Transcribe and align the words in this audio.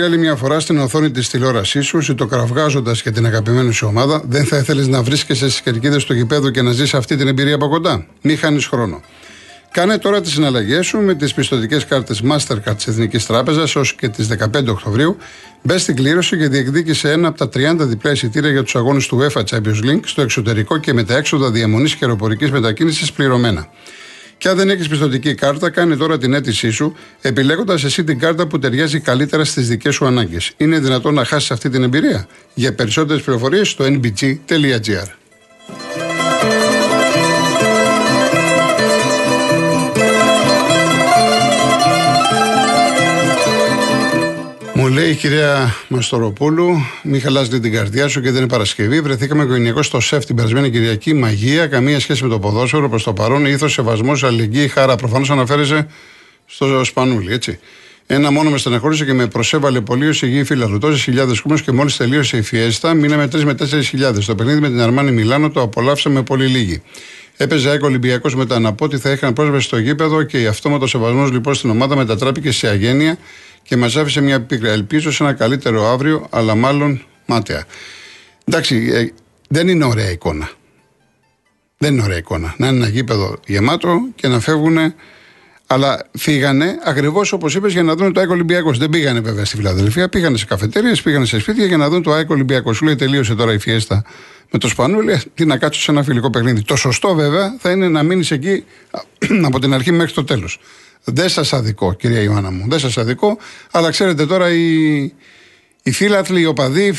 Κολλημένο 0.00 0.24
για 0.24 0.32
άλλη 0.34 0.36
μια 0.36 0.48
φορά 0.48 0.60
στην 0.60 0.78
οθόνη 0.78 1.10
της 1.10 1.28
τηλεόρασής 1.28 1.86
σου, 1.86 2.00
ζητοκραυγάζοντα 2.00 2.92
και 3.02 3.10
την 3.10 3.26
αγαπημένη 3.26 3.72
σου 3.72 3.86
ομάδα, 3.86 4.22
δεν 4.28 4.44
θα 4.44 4.56
ήθελες 4.56 4.86
να 4.86 5.02
βρίσκεσαι 5.02 5.48
στις 5.48 5.60
κερκίδες 5.60 6.04
του 6.04 6.14
γηπέδου 6.14 6.50
και 6.50 6.62
να 6.62 6.72
ζεις 6.72 6.94
αυτή 6.94 7.16
την 7.16 7.28
εμπειρία 7.28 7.54
από 7.54 7.68
κοντά. 7.68 8.06
Μη 8.22 8.36
χάνεις 8.36 8.66
χρόνο. 8.66 9.00
Κάνε 9.70 9.98
τώρα 9.98 10.20
τις 10.20 10.32
συναλλαγές 10.32 10.86
σου 10.86 10.98
με 10.98 11.14
τις 11.14 11.34
πιστοτικές 11.34 11.86
κάρτες 11.86 12.22
Mastercard 12.30 12.76
της 12.76 12.86
Εθνικής 12.86 13.26
Τράπεζας 13.26 13.76
ω 13.76 13.80
και 13.98 14.08
τις 14.08 14.26
15 14.26 14.70
Οκτωβρίου. 14.70 15.16
Μπες 15.62 15.82
στην 15.82 15.96
κλήρωση 15.96 16.38
και 16.38 16.48
διεκδίκησε 16.48 17.10
ένα 17.10 17.28
από 17.28 17.38
τα 17.38 17.48
30 17.48 17.86
διπλά 17.86 18.10
εισιτήρια 18.10 18.50
για 18.50 18.62
τους 18.62 18.76
αγώνες 18.76 19.06
του 19.06 19.18
UEFA 19.20 19.42
Champions 19.44 19.84
League 19.84 20.00
στο 20.04 20.22
εξωτερικό 20.22 20.78
και 20.78 20.92
με 20.92 21.04
τα 21.04 21.16
έξοδα 21.16 21.50
διαμονής 21.50 21.94
και 21.94 22.04
αεροπορικής 22.04 22.50
μετακίνησης 22.50 23.12
πληρωμένα. 23.12 23.68
Και 24.40 24.48
αν 24.48 24.56
δεν 24.56 24.70
έχεις 24.70 24.88
πιστοτική 24.88 25.34
κάρτα, 25.34 25.70
κάνει 25.70 25.96
τώρα 25.96 26.18
την 26.18 26.34
αίτησή 26.34 26.70
σου, 26.70 26.96
επιλέγοντας 27.20 27.84
εσύ 27.84 28.04
την 28.04 28.18
κάρτα 28.18 28.46
που 28.46 28.58
ταιριάζει 28.58 29.00
καλύτερα 29.00 29.44
στις 29.44 29.68
δικές 29.68 29.94
σου 29.94 30.06
ανάγκες. 30.06 30.52
Είναι 30.56 30.78
δυνατόν 30.78 31.14
να 31.14 31.24
χάσεις 31.24 31.50
αυτή 31.50 31.70
την 31.70 31.82
εμπειρία; 31.82 32.26
Για 32.54 32.74
περισσότερες 32.74 33.22
πληροφορίες 33.22 33.68
στο 33.68 33.84
nbg.gr. 33.84 35.19
λέει 44.90 45.10
η 45.10 45.14
κυρία 45.14 45.74
Μαστοροπούλου, 45.88 46.70
μη 47.02 47.18
χαλάζει 47.18 47.60
την 47.60 47.72
καρδιά 47.72 48.08
σου 48.08 48.20
και 48.20 48.30
δεν 48.30 48.40
είναι 48.40 48.48
Παρασκευή. 48.48 49.00
Βρεθήκαμε 49.00 49.42
οικογενειακό 49.42 49.82
στο 49.82 50.00
σεφ 50.00 50.24
την 50.24 50.36
περασμένη 50.36 50.70
Κυριακή. 50.70 51.14
Μαγεία, 51.14 51.66
καμία 51.66 52.00
σχέση 52.00 52.22
με 52.22 52.28
το 52.28 52.38
ποδόσφαιρο. 52.38 52.88
Προς 52.88 53.02
το 53.02 53.12
παρόν, 53.12 53.46
ήθος, 53.46 53.72
σεβασμός, 53.72 54.24
αλληλεγγύη, 54.24 54.68
χαρά. 54.68 54.96
Προφανώς 54.96 55.30
αναφέρεσε 55.30 55.86
στο 56.46 56.84
Σπανούλι, 56.84 57.32
έτσι. 57.32 57.58
Ένα 58.06 58.30
μόνο 58.30 58.50
με 58.50 58.58
στεναχώρησε 58.58 59.04
και 59.04 59.12
με 59.12 59.26
προσέβαλε 59.26 59.80
πολύ 59.80 60.08
ως 60.08 60.22
υγιή 60.22 60.44
φίλα 60.44 60.78
Τόσες 60.78 61.02
χιλιάδες 61.02 61.40
κούμε 61.40 61.58
και 61.64 61.72
μόλις 61.72 61.96
τελείωσε 61.96 62.36
η 62.36 62.42
φιέστα, 62.42 62.94
μείναμε 62.94 63.28
3 63.32 63.44
με 63.44 63.54
4 63.54 63.82
χιλιάδες. 63.82 64.24
Το 64.26 64.34
παιχνίδι 64.34 64.60
με 64.60 64.68
την 64.68 64.80
Αρμάνη 64.80 65.10
Μιλάνο 65.10 65.50
το 65.50 65.60
απολαύσαμε 65.60 66.22
πολύ 66.22 66.46
λίγοι. 66.46 66.82
Έπαιζε 67.36 67.68
ΑΕΚ 67.68 67.82
Ολυμπιακός 67.82 68.34
μετά 68.34 68.58
να 68.58 68.72
πω 68.72 68.84
ότι 68.84 68.98
θα 68.98 69.10
είχαν 69.10 69.32
πρόσβαση 69.32 69.66
στο 69.66 69.78
γήπεδο 69.78 70.22
και 70.22 70.40
η 70.40 70.46
αυτόματος 70.46 70.90
σεβασμός 70.90 71.30
λοιπόν 71.30 71.54
στην 71.54 71.70
ομάδα 71.70 71.96
μετατράπηκε 71.96 72.50
σε 72.50 72.68
αγένεια 72.68 73.18
και 73.62 73.76
μας 73.76 73.96
άφησε 73.96 74.20
μια 74.20 74.40
πίκρα. 74.40 74.70
Ελπίζω 74.70 75.12
σε 75.12 75.22
ένα 75.22 75.32
καλύτερο 75.32 75.86
αύριο, 75.86 76.26
αλλά 76.30 76.54
μάλλον 76.54 77.02
μάταια. 77.26 77.64
Εντάξει, 78.44 78.90
ε, 78.92 79.08
δεν 79.48 79.68
είναι 79.68 79.84
ωραία 79.84 80.10
εικόνα. 80.10 80.50
Δεν 81.78 81.92
είναι 81.92 82.02
ωραία 82.02 82.16
εικόνα. 82.16 82.54
Να 82.58 82.66
είναι 82.66 82.76
ένα 82.76 82.88
γήπεδο 82.88 83.36
γεμάτο 83.46 84.08
και 84.14 84.28
να 84.28 84.40
φεύγουν. 84.40 84.94
Αλλά 85.66 86.06
φύγανε 86.18 86.78
ακριβώς 86.84 87.32
όπως 87.32 87.54
είπες 87.54 87.72
για 87.72 87.82
να 87.82 87.94
δουν 87.94 88.12
το 88.12 88.20
ΑΕΚ 88.20 88.30
Ολυμπιακός. 88.30 88.78
Δεν 88.78 88.90
πήγανε 88.90 89.20
βέβαια 89.20 89.44
στη 89.44 89.56
Φιλαδελφία, 89.56 90.08
πήγανε 90.08 90.36
σε 90.36 90.44
καφετέρειες, 90.44 91.02
πήγανε 91.02 91.24
σε 91.24 91.38
σπίτια 91.38 91.64
για 91.64 91.76
να 91.76 91.88
δουν 91.88 92.02
το 92.02 92.12
ΑΕΚ 92.12 92.30
Ολυμπιακός. 92.30 92.76
Σου 92.76 92.84
λέει 92.84 92.96
τελείωσε 92.96 93.34
τώρα 93.34 93.52
η 93.52 93.58
φιέστα 93.58 94.04
με 94.50 94.58
το 94.58 94.68
Σπανούλη, 94.68 95.20
τι 95.34 95.44
να 95.44 95.56
κάτσω 95.56 95.80
σε 95.80 95.90
ένα 95.90 96.02
φιλικό 96.02 96.30
παιχνίδι. 96.30 96.62
Το 96.62 96.76
σωστό 96.76 97.14
βέβαια 97.14 97.56
θα 97.58 97.70
είναι 97.70 97.88
να 97.88 98.02
μείνεις 98.02 98.30
εκεί 98.30 98.64
από 99.46 99.58
την 99.58 99.74
αρχή 99.74 99.92
μέχρι 99.92 100.12
το 100.12 100.24
τέλος. 100.24 100.60
Δεν 101.04 101.28
σας 101.28 101.52
αδικό, 101.52 101.92
κυρία 101.92 102.20
Ιωάννα 102.20 102.50
μου. 102.50 102.64
Δεν 102.68 102.78
σας 102.78 102.98
αδικό. 102.98 103.38
Αλλά 103.70 103.90
ξέρετε 103.90 104.26
τώρα 104.26 104.50
οι, 104.50 104.96
οι 105.82 105.90
φίλαθλοι, 105.92 106.40
οι 106.40 106.46
οπαδοί, 106.46 106.94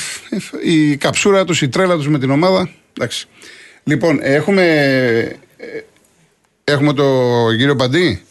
η 0.64 0.98
καψούρα 0.98 1.46
τους, 1.46 1.62
η 1.62 1.70
τρέλα 1.70 1.96
τους 1.96 2.08
με 2.08 2.20
την 2.20 2.32
ομάδα. 2.32 2.70
Εντάξει. 2.94 3.28
Λοιπόν, 3.84 4.20
έχουμε, 4.22 5.38
έχουμε 6.64 6.94
το 6.94 7.46
κύριο 7.58 7.74
Μπαντή. 7.74 8.24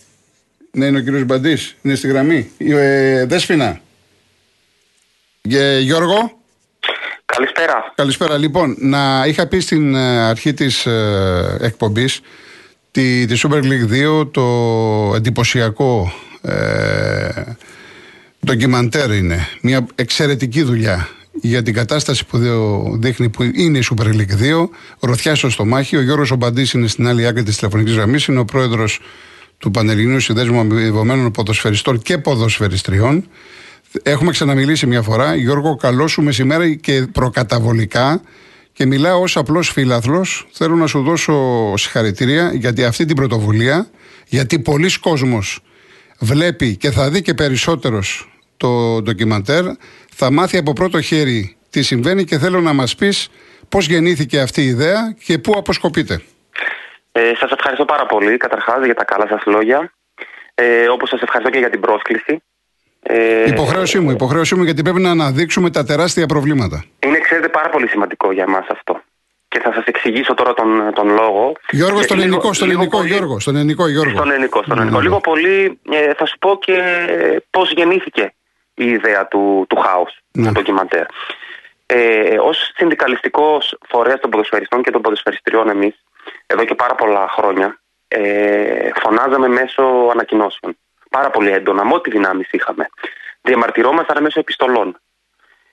Ναι, 0.72 0.86
είναι 0.86 0.98
ο 0.98 1.00
κύριος 1.00 1.24
Μπαντής. 1.24 1.76
Είναι 1.82 1.94
στη 1.94 2.08
γραμμή. 2.08 2.50
Ε, 2.58 3.26
Δέσποινα. 3.26 3.80
Και 5.42 5.78
Γιώργο. 5.82 6.38
Καλησπέρα. 7.24 7.92
Καλησπέρα. 7.94 8.36
Λοιπόν, 8.36 8.76
να 8.78 9.24
είχα 9.26 9.46
πει 9.46 9.60
στην 9.60 9.94
ε, 9.94 10.20
αρχή 10.20 10.54
της 10.54 10.86
ε, 10.86 11.58
εκπομπής 11.60 12.20
τη, 12.90 13.26
τη 13.26 13.40
Super 13.42 13.62
League 13.62 14.20
2 14.22 14.30
το 14.30 14.42
εντυπωσιακό 15.16 16.12
ε, 16.42 17.28
ντοκιμαντέρ 18.46 19.12
είναι. 19.12 19.48
Μια 19.60 19.86
εξαιρετική 19.94 20.62
δουλειά 20.62 21.08
για 21.32 21.62
την 21.62 21.74
κατάσταση 21.74 22.26
που 22.26 22.38
δείχνει 23.00 23.28
που 23.28 23.42
είναι 23.42 23.78
η 23.78 23.84
Super 23.90 24.04
League 24.04 24.62
2 24.62 24.68
Ροθιά 25.00 25.34
στο 25.34 25.50
στομάχι, 25.50 25.96
ο 25.96 26.02
Γιώργος 26.02 26.30
Ομπαντής 26.30 26.72
είναι 26.72 26.86
στην 26.86 27.06
άλλη 27.06 27.26
άκρη 27.26 27.42
της 27.42 27.56
τηλεφωνικής 27.56 27.94
γραμμής. 27.94 28.26
Είναι 28.26 28.38
ο 28.38 28.44
πρόεδρος 28.44 29.00
του 29.58 29.70
Πανελληνίου 29.70 30.20
Συνδέσμου 30.20 30.60
Αμοιβωμένων 30.60 31.30
Ποδοσφαιριστών 31.30 32.02
και 32.02 32.18
Ποδοσφαιριστριών. 32.18 33.28
Έχουμε 34.02 34.30
ξαναμιλήσει 34.30 34.86
μια 34.86 35.02
φορά. 35.02 35.34
Γιώργο, 35.34 35.76
καλό 35.76 36.06
σου 36.06 36.22
μεσημέρι 36.22 36.76
και 36.76 37.06
προκαταβολικά 37.12 38.20
και 38.80 38.86
μιλάω 38.86 39.20
ως 39.20 39.36
απλός 39.36 39.70
φίλαθλος. 39.70 40.46
Θέλω 40.52 40.74
να 40.74 40.86
σου 40.86 41.02
δώσω 41.02 41.34
συγχαρητήρια 41.76 42.50
γιατί 42.54 42.84
αυτή 42.84 43.04
την 43.04 43.16
πρωτοβουλία, 43.16 43.86
γιατί 44.26 44.58
πολλοί 44.58 44.98
κόσμος 44.98 45.60
βλέπει 46.20 46.76
και 46.76 46.90
θα 46.90 47.10
δει 47.10 47.22
και 47.22 47.34
περισσότερος 47.34 48.30
το 48.56 49.02
ντοκιμαντέρ, 49.02 49.64
θα 50.14 50.30
μάθει 50.30 50.56
από 50.56 50.72
πρώτο 50.72 51.00
χέρι 51.00 51.56
τι 51.70 51.82
συμβαίνει 51.82 52.24
και 52.24 52.38
θέλω 52.38 52.60
να 52.60 52.72
μας 52.72 52.94
πεις 52.94 53.28
πώς 53.68 53.86
γεννήθηκε 53.86 54.40
αυτή 54.40 54.60
η 54.60 54.66
ιδέα 54.66 55.16
και 55.24 55.38
πού 55.38 55.52
αποσκοπείτε. 55.56 56.22
Ε, 57.12 57.32
σας 57.40 57.50
ευχαριστώ 57.50 57.84
πάρα 57.84 58.06
πολύ 58.06 58.36
καταρχάς 58.36 58.84
για 58.84 58.94
τα 58.94 59.04
καλά 59.04 59.26
σας 59.28 59.42
λόγια. 59.46 59.92
Ε, 60.54 60.88
όπως 60.88 61.08
σας 61.08 61.20
ευχαριστώ 61.20 61.50
και 61.50 61.58
για 61.58 61.70
την 61.70 61.80
πρόσκληση. 61.80 62.42
Ε, 63.02 63.48
υποχρέωσή 63.48 63.98
μου, 63.98 64.10
υποχρέωσή 64.10 64.54
μου 64.54 64.62
γιατί 64.62 64.82
πρέπει 64.82 65.00
να 65.00 65.10
αναδείξουμε 65.10 65.70
τα 65.70 65.84
τεράστια 65.84 66.26
προβλήματα. 66.26 66.84
Είναι, 67.06 67.18
ξέρετε, 67.18 67.48
πάρα 67.48 67.68
πολύ 67.68 67.88
σημαντικό 67.88 68.32
για 68.32 68.48
μας 68.48 68.66
αυτό. 68.68 69.02
Και 69.48 69.60
θα 69.60 69.72
σας 69.72 69.84
εξηγήσω 69.84 70.34
τώρα 70.34 70.54
τον, 70.54 70.92
τον 70.94 71.08
λόγο. 71.08 71.52
Γιώργος, 71.70 72.04
στον 72.04 72.20
ελληνικό, 72.20 72.52
στον 72.52 72.70
ελληνικό, 72.70 73.04
Γιώργος. 73.04 73.42
Στον 73.42 73.56
ελληνικό, 73.56 73.88
Γιώργο. 73.88 74.16
Στον 74.16 74.30
ελληνικό, 74.30 74.62
στον 74.62 74.78
ελληνικό. 74.78 75.00
Λίγο 75.00 75.20
πολύ 75.20 75.80
ε, 75.90 76.14
θα 76.14 76.26
σου 76.26 76.38
πω 76.38 76.58
και 76.60 76.76
πώς 77.50 77.72
γεννήθηκε 77.72 78.34
η 78.74 78.86
ιδέα 78.86 79.26
του, 79.26 79.66
του 79.68 79.76
χάους, 79.76 80.18
ναι. 80.32 80.46
του 80.46 80.52
ντοκιμαντέρ. 80.52 81.06
Ε, 81.86 82.38
Ω 82.38 82.52
συνδικαλιστικός 82.76 83.76
φορέας 83.88 84.20
των 84.20 84.30
ποδοσφαιριστών 84.30 84.82
και 84.82 84.90
των 84.90 85.02
ποδοσφαιριστριών, 85.02 85.68
εμείς, 85.68 85.94
εδώ 86.46 86.64
και 86.64 86.74
πάρα 86.74 86.94
πολλά 86.94 87.28
χρόνια, 87.36 87.80
ε, 88.08 88.88
φωνάζαμε 89.02 89.48
μέσω 89.48 89.82
ανακοινώσεων 90.12 90.76
πάρα 91.10 91.30
πολύ 91.30 91.50
έντονα, 91.50 91.84
με 91.84 91.94
ό,τι 91.94 92.10
δυνάμεις 92.10 92.48
είχαμε. 92.50 92.88
Διαμαρτυρόμασταν 93.42 94.22
μέσω 94.22 94.40
επιστολών 94.40 95.00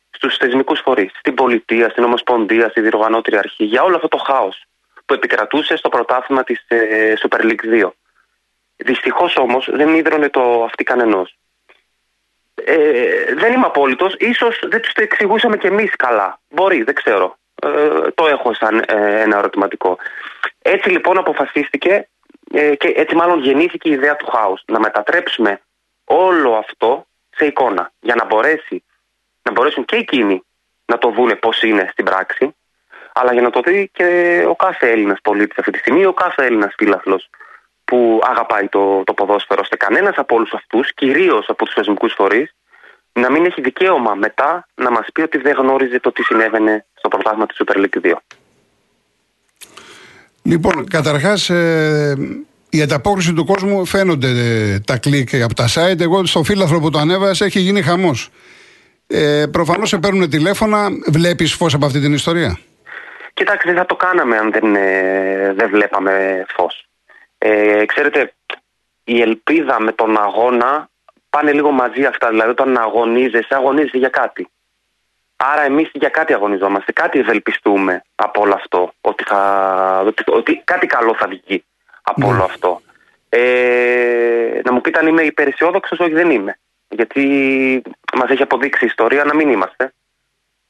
στους 0.09 0.37
θεσμικούς 0.37 0.79
φορείς, 0.79 1.11
στην 1.19 1.33
πολιτεία, 1.33 1.89
στην 1.89 2.03
Ομοσπονδία, 2.03 2.69
στη 2.69 2.81
διοργανώτρια 2.81 3.39
αρχή, 3.39 3.63
για 3.63 3.83
όλο 3.83 3.95
αυτό 3.95 4.07
το 4.07 4.17
χάος 4.17 4.65
που 5.05 5.13
επικρατούσε 5.13 5.75
στο 5.75 5.89
πρωτάθλημα 5.89 6.43
της 6.43 6.65
ε, 6.67 7.13
Super 7.17 7.41
League 7.41 7.83
2. 7.83 7.89
Δυστυχώς 8.75 9.35
όμως 9.35 9.69
δεν 9.71 9.95
ίδρωνε 9.95 10.29
το 10.29 10.63
αυτή 10.63 10.83
κανενός. 10.83 11.37
Ε, 12.63 13.33
δεν 13.33 13.53
είμαι 13.53 13.65
απόλυτος, 13.65 14.15
ίσως 14.17 14.59
δεν 14.69 14.81
τους 14.81 14.93
το 14.93 15.01
εξηγούσαμε 15.01 15.57
κι 15.57 15.67
εμείς 15.67 15.95
καλά. 15.95 16.39
Μπορεί, 16.49 16.83
δεν 16.83 16.93
ξέρω. 16.93 17.37
Ε, 17.61 18.11
το 18.15 18.27
έχω 18.27 18.53
σαν 18.53 18.83
ε, 18.87 19.21
ένα 19.21 19.37
ερωτηματικό. 19.37 19.97
Έτσι 20.61 20.89
λοιπόν 20.89 21.17
αποφασίστηκε 21.17 22.07
ε, 22.51 22.75
και 22.75 22.93
έτσι 22.95 23.15
μάλλον 23.15 23.39
γεννήθηκε 23.39 23.89
η 23.89 23.91
ιδέα 23.91 24.15
του 24.15 24.25
χάους. 24.25 24.61
Να 24.65 24.79
μετατρέψουμε 24.79 25.61
όλο 26.05 26.53
αυτό 26.53 27.05
σε 27.29 27.45
εικόνα 27.45 27.91
για 27.99 28.15
να 28.15 28.25
μπορέσει 28.25 28.83
να 29.41 29.51
μπορέσουν 29.51 29.85
και 29.85 29.95
εκείνοι 29.95 30.43
να 30.85 30.97
το 30.97 31.09
δούνε 31.09 31.35
πώς 31.35 31.61
είναι 31.61 31.89
στην 31.91 32.05
πράξη 32.05 32.55
αλλά 33.13 33.33
για 33.33 33.41
να 33.41 33.49
το 33.49 33.61
δει 33.61 33.89
και 33.93 34.43
ο 34.47 34.55
κάθε 34.55 34.91
Έλληνας 34.91 35.19
πολίτης 35.21 35.57
αυτή 35.57 35.71
τη 35.71 35.77
στιγμή 35.77 36.05
ο 36.05 36.13
κάθε 36.13 36.45
Έλληνας 36.45 36.73
φίλαθλος 36.77 37.29
που 37.85 38.21
αγαπάει 38.23 38.67
το, 38.67 39.03
το 39.03 39.13
ποδόσφαιρο 39.13 39.61
ώστε 39.63 39.75
κανένας 39.75 40.15
από 40.17 40.35
όλους 40.35 40.53
αυτούς, 40.53 40.93
κυρίως 40.93 41.49
από 41.49 41.65
τους 41.65 41.73
θεσμικούς 41.73 42.13
φορείς 42.13 42.55
να 43.13 43.31
μην 43.31 43.45
έχει 43.45 43.61
δικαίωμα 43.61 44.15
μετά 44.15 44.67
να 44.75 44.91
μας 44.91 45.07
πει 45.13 45.21
ότι 45.21 45.37
δεν 45.37 45.55
γνώριζε 45.57 45.99
το 45.99 46.11
τι 46.11 46.23
συνέβαινε 46.23 46.85
στο 46.93 47.07
πρωτάθλημα 47.07 47.45
της 47.45 47.61
Super 47.63 47.77
League 47.77 48.01
2. 48.01 48.13
Λοιπόν, 50.47 50.87
καταρχάς, 50.89 51.49
ε, 51.49 52.15
η 52.69 52.81
ανταπόκριση 52.81 53.33
του 53.33 53.45
κόσμου 53.45 53.85
φαίνονται 53.85 54.27
ε, 54.27 54.79
τα 54.79 54.97
κλικ 54.97 55.41
από 55.41 55.53
τα 55.53 55.67
site. 55.73 55.99
Εγώ 55.99 56.25
στο 56.25 56.43
φίλαθρο 56.43 56.79
που 56.79 56.89
το 56.89 56.99
ανέβασα 56.99 57.45
έχει 57.45 57.59
γίνει 57.59 57.81
χαμός. 57.81 58.29
Ε, 59.07 59.45
Προφανώς 59.51 59.89
σε 59.89 59.97
παίρνουν 59.97 60.29
τηλέφωνα. 60.29 60.87
Βλέπεις 61.07 61.53
φως 61.53 61.73
από 61.73 61.85
αυτή 61.85 61.99
την 61.99 62.13
ιστορία; 62.13 62.59
Κοιτάξτε, 63.33 63.69
δεν 63.69 63.79
θα 63.79 63.85
το 63.85 63.95
κάναμε 63.95 64.37
αν 64.37 64.51
δεν, 64.51 64.75
ε, 64.75 65.53
δεν 65.55 65.69
βλέπαμε 65.69 66.45
φως. 66.55 66.87
Ε, 67.37 67.85
ξέρετε, 67.85 68.33
η 69.03 69.21
ελπίδα 69.21 69.81
με 69.81 69.91
τον 69.91 70.17
αγώνα 70.17 70.89
πάνε 71.29 71.51
λίγο 71.51 71.71
μαζί 71.71 72.03
αυτά. 72.03 72.29
Δηλαδή, 72.29 72.49
όταν 72.49 72.77
αγωνίζεσαι, 72.77 73.55
αγωνίζεσαι 73.55 73.97
για 73.97 74.09
κάτι. 74.09 74.47
Άρα 75.37 75.63
εμείς 75.63 75.89
για 75.93 76.09
κάτι 76.09 76.33
αγωνιζόμαστε, 76.33 76.91
κάτι 76.91 77.19
ευελπιστούμε 77.19 78.01
από 78.15 78.41
όλο 78.41 78.53
αυτό, 78.53 78.93
ότι, 79.01 79.23
θα, 79.23 80.03
ότι, 80.05 80.23
ότι 80.25 80.61
κάτι 80.63 80.87
καλό 80.87 81.15
θα 81.19 81.27
βγει 81.27 81.63
από 82.01 82.21
ναι. 82.21 82.33
όλο 82.33 82.43
αυτό. 82.43 82.81
Ε, 83.29 84.61
να 84.63 84.73
μου 84.73 84.81
πείτε 84.81 84.99
αν 84.99 85.07
είμαι 85.07 85.21
υπεραισιόδοξος, 85.21 85.99
όχι 85.99 86.13
δεν 86.13 86.29
είμαι. 86.31 86.59
γιατί 86.89 87.21
μας 88.17 88.29
έχει 88.29 88.41
αποδείξει 88.41 88.83
η 88.83 88.87
ιστορία 88.87 89.23
να 89.23 89.35
μην 89.35 89.49
είμαστε. 89.49 89.93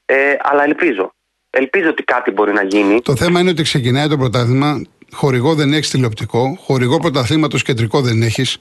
Ε, 0.06 0.36
αλλά 0.42 0.64
ελπίζω. 0.64 1.12
Ελπίζω 1.50 1.88
ότι 1.88 2.02
κάτι 2.02 2.30
μπορεί 2.30 2.52
να 2.52 2.62
γίνει. 2.62 3.00
Το 3.02 3.16
θέμα 3.16 3.40
είναι 3.40 3.50
ότι 3.50 3.62
ξεκινάει 3.62 4.08
το 4.08 4.16
πρωτάθλημα. 4.16 4.82
Χορηγό 5.12 5.54
δεν 5.54 5.72
έχεις 5.72 5.90
τηλεοπτικό. 5.90 6.58
Χορηγό 6.60 6.98
πρωταθλήματος 6.98 7.62
κεντρικό 7.62 8.00
δεν 8.00 8.22
έχεις. 8.22 8.58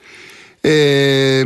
Ε, 0.61 1.43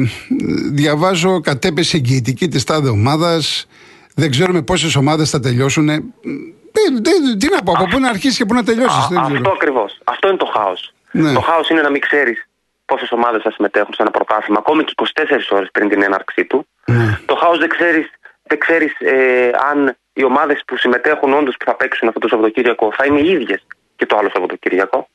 διαβάζω 0.72 1.40
κατέπεση 1.40 1.98
εγγυητική 1.98 2.48
της 2.48 2.63
τάδε 2.63 2.90
ομάδας. 2.90 3.68
Δεν 4.16 4.31
ξέρουμε 4.31 4.62
πόσες 4.62 4.96
ομάδες 4.96 5.30
θα 5.30 5.40
τελειώσουν. 5.40 5.90
Ε, 5.90 6.04
τι 7.38 7.50
να 7.50 7.62
πω, 7.63 7.72
από 7.72 7.86
πού 7.86 8.00
να 8.00 8.10
αρχίσεις 8.10 8.38
και 8.38 8.46
πού 8.46 8.54
να 8.54 8.63
τελειώσεις. 8.63 9.18
Αυτό 9.18 9.50
ακριβώς. 9.50 10.00
Αυτό 10.04 10.28
είναι 10.28 10.38
το 10.38 10.46
χάος. 10.46 10.94
Ναι. 11.12 11.34
Το 11.34 11.40
χάος 11.40 11.69
είναι 11.69 11.81
να 11.81 11.90
μην 11.90 12.02
ξέρεις 12.02 12.46
πόσες 12.86 13.12
ομάδες 13.12 13.42
θα 13.42 13.52
συμμετέχουν 13.52 13.94
σε 13.94 14.02
ένα 14.02 14.12
πρωτάθλημα, 14.12 14.60
ακόμη 14.60 14.84
και 14.84 14.94
24 14.96 15.52
ώρες 15.52 15.69
πριν 15.72 15.90
την 15.90 16.02
έναρξή 16.04 16.46
του. 16.46 16.68
Ναι. 16.86 17.19
Το 17.25 17.36
χάος 17.36 17.58
δεν 17.58 17.69
ξέρεις 17.69 18.10
δεν 18.52 18.60
ξέρεις, 18.60 18.94
ε, 19.00 19.50
αν 19.72 19.98
οι 20.13 20.24
ομάδες 20.24 20.62
που 20.68 20.78
συμμετέχουν 20.78 21.34
όντως 21.34 21.56
που 21.60 21.66
θα 21.66 21.75
παίξουν 21.75 22.08
αυτό 22.08 22.19
το 22.19 22.28
Σαββατοκύριακο 22.28 22.92
θα 22.98 23.06
είναι 23.06 23.19
οι 23.19 23.30
ίδιες 23.30 23.66
και 23.96 24.06
το 24.06 24.18
άλλο 24.18 24.30
Σαββατοκύριακο. 24.34 25.08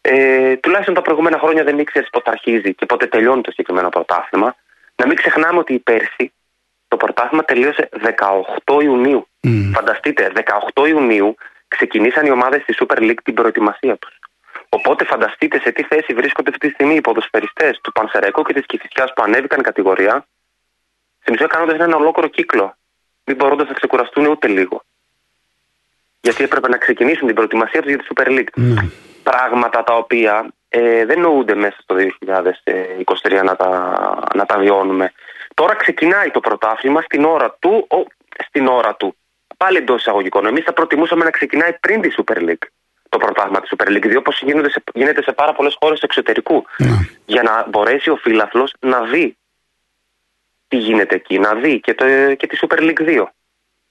Ε, 0.00 0.56
τουλάχιστον 0.56 0.94
τα 0.94 1.02
προηγούμενα 1.02 1.38
χρόνια 1.38 1.64
δεν 1.64 1.78
ήξερες 1.78 2.08
πότε 2.12 2.30
αρχίζει 2.30 2.74
και 2.74 2.86
πότε 2.86 3.06
τελειώνει 3.06 3.40
το 3.40 3.50
συγκεκριμένο 3.50 3.88
πρωτάθλημα. 3.88 4.56
Να 4.96 5.06
μην 5.06 5.16
ξεχνάμε 5.16 5.58
ότι 5.58 5.78
πέρσι 5.78 6.32
το 6.88 6.96
πρωτάθλημα 6.96 7.44
τελείωσε 7.44 7.88
18 8.66 8.82
Ιουνίου. 8.82 9.28
Mm. 9.42 9.70
Φανταστείτε, 9.74 10.32
18 10.74 10.88
Ιουνίου 10.88 11.34
ξεκινήσαν 11.68 12.26
οι 12.26 12.30
ομάδες 12.30 12.64
τη 12.64 12.74
Super 12.78 12.98
League 12.98 13.22
την 13.24 13.34
προετοιμασία 13.34 13.96
τους. 13.96 14.18
Οπότε 14.68 15.04
φανταστείτε 15.04 15.60
σε 15.60 15.72
τι 15.72 15.82
θέση 15.82 16.14
βρίσκονται 16.14 16.50
αυτή 16.50 16.66
τη 16.66 16.72
στιγμή 16.72 16.94
οι 16.94 17.00
ποδοσφαιριστές 17.00 17.80
του 17.82 17.92
Πανσεραϊκού 17.92 18.42
και 18.42 18.52
της 18.52 18.66
Κυφυσιάς 18.66 19.12
που 19.14 19.22
ανέβηκαν 19.22 19.62
κατηγορία, 19.62 20.26
στην 21.20 21.34
ουσία 21.34 21.46
κάνοντας 21.46 21.78
ένα 21.78 21.96
ολόκληρο 21.96 22.28
κύκλο, 22.28 22.76
μην 23.24 23.36
μπορώντας 23.36 23.68
να 23.68 23.74
ξεκουραστούν 23.74 24.26
ούτε 24.26 24.48
λίγο. 24.48 24.82
Γιατί 26.20 26.44
έπρεπε 26.44 26.68
να 26.68 26.76
ξεκινήσουν 26.76 27.26
την 27.26 27.34
προετοιμασία 27.34 27.82
τους 27.82 27.90
για 27.90 27.98
τη 27.98 28.06
Super 28.14 28.26
League. 28.26 28.52
Mm. 28.56 28.90
Πράγματα 29.22 29.84
τα 29.84 29.96
οποία 29.96 30.50
ε, 30.68 31.04
δεν 31.04 31.20
νοούνται 31.20 31.54
μέσα 31.54 31.76
στο 31.80 31.96
2023 33.32 33.44
να 33.44 33.56
τα, 33.56 33.70
να 34.34 34.46
τα 34.46 34.58
βιώνουμε. 34.58 35.12
Τώρα 35.60 35.74
ξεκινάει 35.74 36.30
το 36.30 36.40
πρωτάθλημα 36.40 37.00
στην 37.00 37.24
ώρα 37.24 37.56
του, 37.58 37.86
ο, 37.90 37.96
στην 38.48 38.66
ώρα 38.66 38.94
του. 38.94 39.16
Πάλι 39.56 39.76
εντός 39.76 40.00
εισαγωγικών. 40.00 40.46
Εμείς 40.46 40.64
θα 40.64 40.72
προτιμούσαμε 40.72 41.24
να 41.24 41.30
ξεκινάει 41.30 41.72
πριν 41.80 42.00
τη 42.00 42.08
Super 42.16 42.38
League 42.48 42.66
το 43.08 43.18
πρωτάθλημα 43.18 43.60
της 43.60 43.70
Super 43.76 43.88
League 43.88 44.12
2, 44.12 44.14
όπως 44.18 44.42
γίνεται 44.94 45.22
σε 45.22 45.32
πάρα 45.32 45.52
πολλές 45.52 45.76
χώρες 45.80 46.00
εξωτερικού. 46.00 46.64
Ναι. 46.78 46.98
Για 47.26 47.42
να 47.42 47.66
μπορέσει 47.68 48.10
ο 48.10 48.16
φίλαθλο 48.16 48.70
να 48.80 49.00
δει 49.00 49.36
τι 50.68 50.76
γίνεται 50.76 51.14
εκεί, 51.14 51.38
να 51.38 51.54
δει 51.54 51.80
και, 51.80 51.94
το, 51.94 52.04
και 52.34 52.46
τη 52.46 52.56
Super 52.60 52.78
League 52.78 53.20
2 53.20 53.24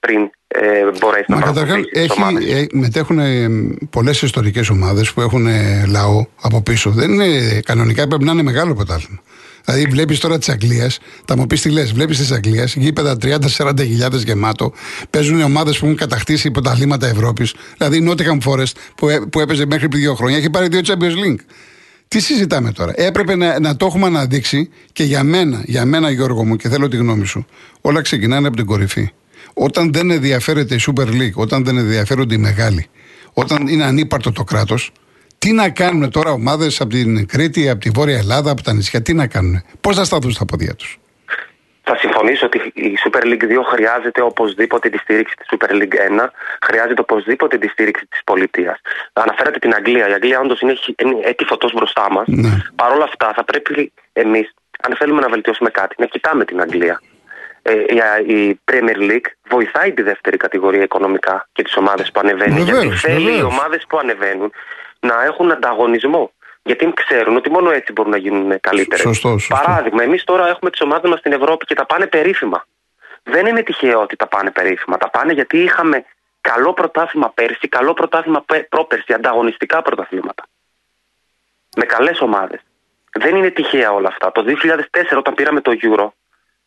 πριν 0.00 0.30
ε, 0.48 0.90
μπορέσει 1.00 1.24
Μα 1.28 1.38
να 1.38 1.52
παρακολουθήσει 1.52 1.90
έχει, 1.92 2.20
ε, 2.50 2.66
Μετέχουν 2.72 3.18
ε, 3.18 3.48
πολλές 3.90 4.22
ιστορικές 4.22 4.68
ομάδες 4.68 5.12
που 5.12 5.20
έχουν 5.20 5.46
ε, 5.46 5.84
λαό 5.86 6.26
από 6.42 6.62
πίσω. 6.62 6.90
Δεν 6.90 7.10
είναι, 7.10 7.60
κανονικά 7.60 8.08
πρέπει 8.08 8.24
να 8.24 8.32
είναι 8.32 8.42
μεγάλο 8.42 8.74
πρωτάθλημα. 8.74 9.20
Δηλαδή, 9.66 9.86
βλέπεις 9.90 10.18
τώρα 10.18 10.38
της 10.38 10.48
Αγγλίας, 10.48 10.98
θα 11.24 11.36
μου 11.36 11.46
πεις 11.46 11.60
τι 11.60 11.70
λες, 11.70 11.92
βλέπεις 11.92 12.18
της 12.18 12.30
Αγγλίας, 12.30 12.74
γήπεδα 12.74 13.16
30-40 13.16 13.84
χιλιάδες 13.84 14.22
γεμάτο, 14.22 14.72
παίζουν 15.10 15.42
ομάδες 15.42 15.78
που 15.78 15.84
έχουν 15.84 15.96
κατακτήσει 15.96 16.50
πρωταθλήματα 16.50 17.06
Ευρώπης. 17.06 17.54
Δηλαδή, 17.76 17.96
η 17.96 18.08
Nottingham 18.10 18.38
Forest 18.50 18.72
που, 18.96 19.08
που 19.30 19.40
έπαιζε 19.40 19.66
μέχρι 19.66 19.88
πριν 19.88 20.00
δύο 20.00 20.14
χρόνια 20.14 20.36
έχει 20.36 20.50
πάρει 20.50 20.68
δύο 20.68 20.80
Champions 20.84 21.26
League. 21.26 21.40
Τι 22.08 22.20
συζητάμε 22.20 22.72
τώρα; 22.72 22.92
Έπρεπε 22.96 23.36
να, 23.36 23.60
να 23.60 23.76
το 23.76 23.86
έχουμε 23.86 24.06
αναδείξει 24.06 24.68
και 24.92 25.04
για 25.04 25.22
μένα, 25.22 25.62
για 25.64 25.84
μένα 25.84 26.10
Γιώργο 26.10 26.44
μου, 26.44 26.56
και 26.56 26.68
θέλω 26.68 26.88
τη 26.88 26.96
γνώμη 26.96 27.26
σου. 27.26 27.46
Όλα 27.80 28.00
ξεκινάνε 28.00 28.46
από 28.46 28.56
την 28.56 28.66
κορυφή. 28.66 29.10
Όταν 29.54 29.92
δεν 29.92 30.10
ενδιαφέρεται 30.10 30.74
η 30.74 30.80
Super 30.86 31.06
League, 31.06 31.34
όταν 31.34 31.64
δεν 31.64 31.76
ενδιαφέρονται 31.76 32.34
οι 32.34 32.38
μεγάλοι, 32.38 32.86
όταν 33.32 33.66
είναι 33.66 33.84
ανύπαρτο 33.84 34.32
το 34.32 34.44
κράτος, 34.44 34.92
τι 35.38 35.52
να 35.52 35.70
κάνουν 35.70 36.10
τώρα 36.10 36.30
ομάδες 36.30 36.80
από 36.80 36.90
την 36.90 37.26
Κρήτη, 37.28 37.68
από 37.70 37.80
τη 37.80 37.90
Βόρεια 37.90 38.18
Ελλάδα, 38.18 38.50
από 38.50 38.62
τα 38.62 38.72
νησιά, 38.72 39.02
τι 39.02 39.14
να 39.14 39.26
κάνουν, 39.26 39.62
πώς 39.80 39.96
θα 39.96 40.04
σταθούν 40.04 40.30
στα 40.30 40.44
πόδια 40.44 40.74
τους; 40.74 40.98
Θα 41.82 41.96
συμφωνήσω 41.96 42.46
ότι 42.46 42.58
η 42.74 42.98
Super 43.04 43.22
League 43.22 43.42
2 43.42 43.62
χρειάζεται 43.72 44.22
οπωσδήποτε 44.22 44.88
τη 44.88 44.98
στήριξη 44.98 45.34
της 45.36 45.46
Super 45.50 45.70
League 45.70 46.20
1, 46.22 46.30
χρειάζεται 46.62 47.00
οπωσδήποτε 47.00 47.58
τη 47.58 47.68
στήριξη 47.68 48.06
της 48.10 48.20
πολιτείας. 48.24 48.80
Αναφέρατε 49.12 49.58
την 49.58 49.74
Αγγλία. 49.74 50.08
Η 50.08 50.12
Αγγλία 50.12 50.40
όντως 50.40 50.60
είναι, 50.60 50.76
είναι 51.02 51.34
φωτός 51.46 51.72
μπροστά 51.72 52.12
μας. 52.12 52.26
Ναι. 52.26 52.56
Παρ' 52.74 52.92
όλα 52.92 53.04
αυτά, 53.04 53.32
θα 53.34 53.44
πρέπει 53.44 53.92
εμείς, 54.12 54.54
αν 54.82 54.96
θέλουμε 54.96 55.20
να 55.20 55.28
βελτιώσουμε 55.28 55.70
κάτι, 55.70 55.94
να 55.98 56.06
κοιτάμε 56.06 56.44
την 56.44 56.60
Αγγλία. 56.60 57.00
Ε, 57.62 57.74
η 58.34 58.60
Premier 58.72 59.10
League 59.10 59.28
βοηθάει 59.48 59.92
τη 59.92 60.02
δεύτερη 60.02 60.36
κατηγορία 60.36 60.82
οικονομικά 60.82 61.48
και 61.52 61.62
τις 61.62 61.76
ομάδες 61.76 62.10
που 62.10 62.20
ανεβαίνουν. 62.20 62.64
Βεβαίως, 62.64 62.84
γιατί 62.84 62.98
θέλει 62.98 63.38
οι 63.38 63.42
ομάδες 63.42 63.84
που 63.88 63.98
ανεβαίνουν 63.98 64.52
να 65.00 65.24
έχουν 65.24 65.50
ανταγωνισμό. 65.52 66.30
Γιατί 66.62 66.92
ξέρουν 66.94 67.36
ότι 67.36 67.50
μόνο 67.50 67.70
έτσι 67.70 67.92
μπορούν 67.92 68.10
να 68.10 68.16
γίνουν 68.16 68.60
καλύτερες. 68.60 69.20
Παράδειγμα, 69.48 70.02
εμείς 70.02 70.24
τώρα 70.24 70.48
έχουμε 70.48 70.70
τις 70.70 70.80
ομάδες 70.80 71.10
μας 71.10 71.18
στην 71.18 71.32
Ευρώπη 71.32 71.64
και 71.64 71.74
τα 71.74 71.86
πάνε 71.86 72.06
περίφημα. 72.06 72.66
Δεν 73.22 73.46
είναι 73.46 73.62
τυχαίο 73.62 74.00
ότι 74.00 74.16
τα 74.16 74.26
πάνε 74.26 74.50
περίφημα. 74.50 74.96
Τα 74.96 75.10
πάνε 75.10 75.32
γιατί 75.32 75.58
είχαμε 75.58 76.04
καλό 76.40 76.72
πρωτάθλημα 76.72 77.30
πέρσι, 77.30 77.68
καλό 77.68 77.92
πρωτάθλημα 77.92 78.44
πρόπερσι, 78.68 79.12
ανταγωνιστικά 79.12 79.82
πρωταθλήματα. 79.82 80.44
Με 81.76 81.84
καλές 81.84 82.20
ομάδες. 82.20 82.60
Δεν 83.12 83.36
είναι 83.36 83.50
τυχαία 83.50 83.92
όλα 83.92 84.08
αυτά. 84.08 84.32
Το 84.32 84.44
2004 84.44 85.16
όταν 85.16 85.34
πήραμε 85.34 85.60
το 85.60 85.72
Euro, 85.82 86.08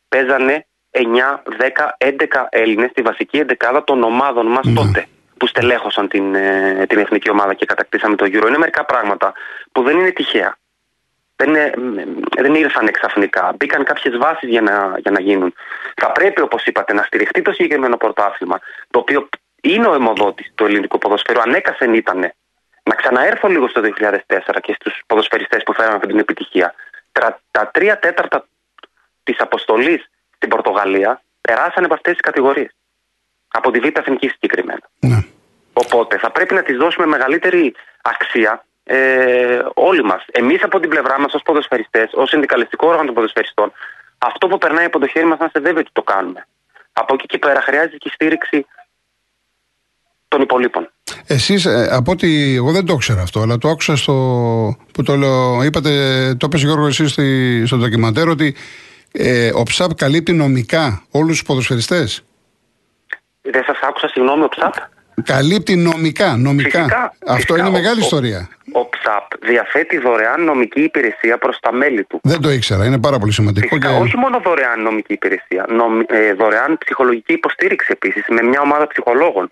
παίζανε 0.08 0.66
9, 0.90 1.42
10, 1.58 1.96
11 1.98 2.46
Έλληνες 2.48 2.90
στη 2.90 3.02
βασική 3.02 3.38
εντεκάδα 3.38 3.84
των 3.84 4.02
ομάδων 4.02 4.46
μας 4.46 4.64
ναι. 4.66 4.74
τότε 4.74 5.06
που 5.40 5.46
στελέχωσαν 5.46 6.08
την, 6.08 6.34
ε, 6.34 6.84
την 6.88 6.98
εθνική 6.98 7.30
ομάδα 7.30 7.54
και 7.54 7.66
κατακτήσαμε 7.66 8.16
το 8.16 8.24
Euro. 8.24 8.46
Είναι 8.46 8.58
μερικά 8.58 8.84
πράγματα 8.84 9.32
που 9.72 9.82
δεν 9.82 9.98
είναι 9.98 10.10
τυχαία. 10.10 10.56
Δεν, 11.36 11.48
είναι, 11.48 11.72
δεν 12.36 12.54
ήρθαν 12.54 12.90
ξαφνικά. 12.90 13.54
Μπήκαν 13.56 13.84
κάποιες 13.84 14.16
βάσεις 14.16 14.48
για 14.48 14.60
να, 14.60 14.94
για 14.98 15.10
να 15.10 15.20
γίνουν. 15.20 15.54
Θα 15.96 16.12
πρέπει, 16.12 16.40
όπως 16.40 16.64
είπατε, 16.64 16.92
να 16.92 17.02
στηριχτεί 17.02 17.42
το 17.42 17.52
συγκεκριμένο 17.52 17.96
πρωτάθλημα, 17.96 18.60
το 18.90 18.98
οποίο 18.98 19.28
είναι 19.60 19.86
ο 19.86 19.94
αιμοδότης 19.94 20.52
του 20.54 20.64
ελληνικού 20.64 20.98
ποδοσφαίρου. 20.98 21.40
Ανέκαθεν 21.40 21.94
ήταν 21.94 22.32
να 22.82 22.94
ξαναέρθω 22.94 23.48
λίγο 23.48 23.68
στο 23.68 23.80
2004 23.80 24.60
και 24.62 24.76
στους 24.80 25.02
ποδοσφαιριστές 25.06 25.62
που 25.62 25.72
φέραν 25.72 25.94
αυτή 25.94 26.06
την 26.06 26.18
επιτυχία. 26.18 26.74
Τα, 27.12 27.40
τα 27.50 27.70
τρία 27.72 27.98
τέταρτα 27.98 28.46
της 29.22 29.40
αποστολής 29.40 30.10
στην 30.36 30.48
Πορτογαλία 30.48 31.22
περάσανε 31.40 31.86
από 31.86 31.94
αυτές 31.94 32.12
τις 32.12 32.22
κατηγορίες. 32.22 32.74
Από 33.52 33.70
τη 33.70 33.78
Β' 33.78 33.98
Εθνική 33.98 34.28
συγκεκριμένα. 34.28 34.90
Ναι. 35.00 35.24
Οπότε 35.72 36.18
θα 36.18 36.30
πρέπει 36.30 36.54
να 36.54 36.62
της 36.62 36.76
δώσουμε 36.76 37.06
μεγαλύτερη 37.06 37.74
αξία 38.02 38.64
ε, 38.84 39.58
όλοι 39.74 40.04
μας. 40.04 40.24
Εμείς 40.32 40.62
από 40.62 40.80
την 40.80 40.88
πλευρά 40.88 41.20
μας 41.20 41.34
ως 41.34 41.42
ποδοσφαιριστές, 41.42 42.10
ως 42.12 42.28
συνδικαλιστικό 42.28 42.86
όργανο 42.86 43.04
των 43.04 43.14
ποδοσφαιριστών, 43.14 43.72
αυτό 44.18 44.46
που 44.46 44.58
περνάει 44.58 44.84
από 44.84 44.98
το 44.98 45.06
χέρι 45.06 45.26
μας, 45.26 45.38
να 45.38 45.44
είστε 45.44 45.60
βέβαιοι 45.60 45.80
ότι 45.80 45.90
το 45.92 46.02
κάνουμε. 46.02 46.46
Από 46.92 47.14
εκεί 47.14 47.26
και 47.26 47.38
πέρα 47.38 47.60
χρειάζεται 47.60 47.96
και 47.96 48.08
η 48.08 48.12
στήριξη 48.14 48.66
των 50.28 50.40
υπολείπων. 50.40 50.90
Εσείς, 51.26 51.64
ε, 51.64 51.88
από 51.90 52.12
ότι 52.12 52.54
εγώ 52.56 52.72
δεν 52.72 52.84
το 52.84 52.92
ήξερα 52.92 53.22
αυτό, 53.22 53.40
αλλά 53.40 53.58
το 53.58 53.68
άκουσα 53.68 53.96
στο. 53.96 54.14
που 54.92 55.02
το 55.02 55.16
λέω, 55.16 55.62
είπατε, 55.62 55.90
το 56.38 56.46
έπεσε 56.46 56.66
Γιώργο 56.66 56.86
εσύ 56.86 57.66
στο 57.66 57.76
ντοκιμαντέρ 57.76 58.28
ότι 58.28 58.56
ε, 59.12 59.50
ο 59.54 59.62
ΨΑΠ 59.78 59.94
καλύπτει 59.94 60.32
νομικά 60.32 61.02
όλους 61.10 61.38
τους 61.38 61.42
ποδοσφαιριστές. 61.42 62.24
Δεν 63.42 63.64
σας 63.66 63.78
άκουσα, 63.82 64.08
συγγνώμη, 64.08 64.42
ο 64.42 64.48
ΨΑΠ. 64.56 64.74
Καλύπτει 65.24 65.76
νομικά. 65.76 66.36
νομικά. 66.36 67.12
Αυτό 67.26 67.56
είναι 67.56 67.70
μεγάλη 67.70 68.00
ιστορία. 68.00 68.48
Ο 68.72 68.88
ΨΑΠ 69.04 69.44
διαθέτει 69.44 69.98
δωρεάν 69.98 70.44
νομική 70.44 70.80
υπηρεσία 70.80 71.38
προς 71.38 71.58
τα 71.60 71.72
μέλη 71.72 72.04
του. 72.04 72.20
Δεν 72.22 72.40
το 72.40 72.50
ήξερα, 72.50 72.84
είναι 72.84 73.00
πάρα 73.00 73.18
πολύ 73.18 73.32
σημαντικό. 73.32 73.68
Φυσικά, 73.68 73.88
και... 73.88 74.02
Όχι 74.02 74.16
μόνο 74.16 74.40
δωρεάν 74.40 74.82
νομική 74.82 75.12
υπηρεσία, 75.12 75.66
νομ, 75.68 76.00
ε, 76.06 76.32
δωρεάν 76.32 76.78
ψυχολογική 76.78 77.32
υποστήριξη 77.32 77.88
επίσης 77.92 78.24
με 78.28 78.42
μια 78.42 78.60
ομάδα 78.60 78.86
ψυχολόγων. 78.86 79.50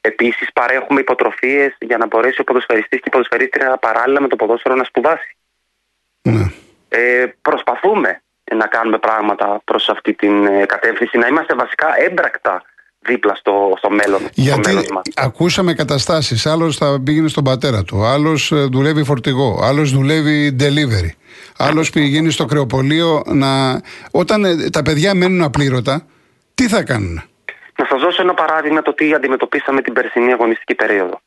Επίσης, 0.00 0.52
παρέχουμε 0.52 1.00
υποτροφίες 1.00 1.76
για 1.80 1.96
να 1.96 2.06
μπορέσει 2.06 2.40
ο 2.40 2.44
ποδοσφαιριστής 2.44 2.98
και 2.98 3.06
η 3.06 3.10
ποδοσφαιρίστρια 3.10 3.76
παράλληλα 3.76 4.20
με 4.20 4.28
το 4.28 4.36
ποδόσφαιρο 4.36 4.74
να 4.74 4.84
σπουδάσει. 4.84 5.36
Ναι. 6.22 6.50
Ε, 6.88 7.26
προσπαθούμε 7.42 8.22
να 8.54 8.66
κάνουμε 8.66 8.98
πράγματα 8.98 9.60
προς 9.64 9.88
αυτή 9.88 10.14
την 10.14 10.46
ε, 10.46 10.66
κατεύθυνση, 10.66 11.18
να 11.18 11.26
είμαστε 11.26 11.54
βασικά 11.54 12.00
έμπρακτα 12.00 12.62
δίπλα 13.08 13.34
στο, 13.34 13.74
στο 13.78 13.90
μέλλον. 13.90 14.20
Γιατί 14.34 14.70
στο 14.70 15.02
ακούσαμε 15.14 15.74
καταστάσεις. 15.74 16.46
Άλλος 16.46 16.76
θα 16.76 17.00
πήγαινε 17.04 17.28
στον 17.28 17.44
πατέρα 17.44 17.82
του, 17.84 18.04
άλλος 18.04 18.52
ε, 18.52 18.56
δουλεύει 18.56 19.04
φορτηγό, 19.04 19.60
άλλος 19.62 19.92
δουλεύει 19.92 20.56
delivery, 20.60 21.10
άλλος 21.58 21.90
πηγαίνει 21.90 22.30
στο 22.30 22.44
κρεοπολείο 22.44 23.22
να. 23.26 23.80
Όταν 24.10 24.44
ε, 24.44 24.70
τα 24.70 24.82
παιδιά 24.82 25.14
μένουν 25.14 25.42
απλήρωτα, 25.42 26.06
τι 26.54 26.68
θα 26.68 26.82
κάνουν; 26.82 27.22
Να 27.78 27.86
σας 27.88 28.00
δώσω 28.00 28.22
ένα 28.22 28.34
παράδειγμα 28.34 28.82
το 28.82 28.94
τι 28.94 29.14
αντιμετωπίσαμε 29.14 29.80
την 29.82 29.92
περσινή 29.92 30.32
αγωνιστική 30.32 30.74
περίοδο. 30.74 31.20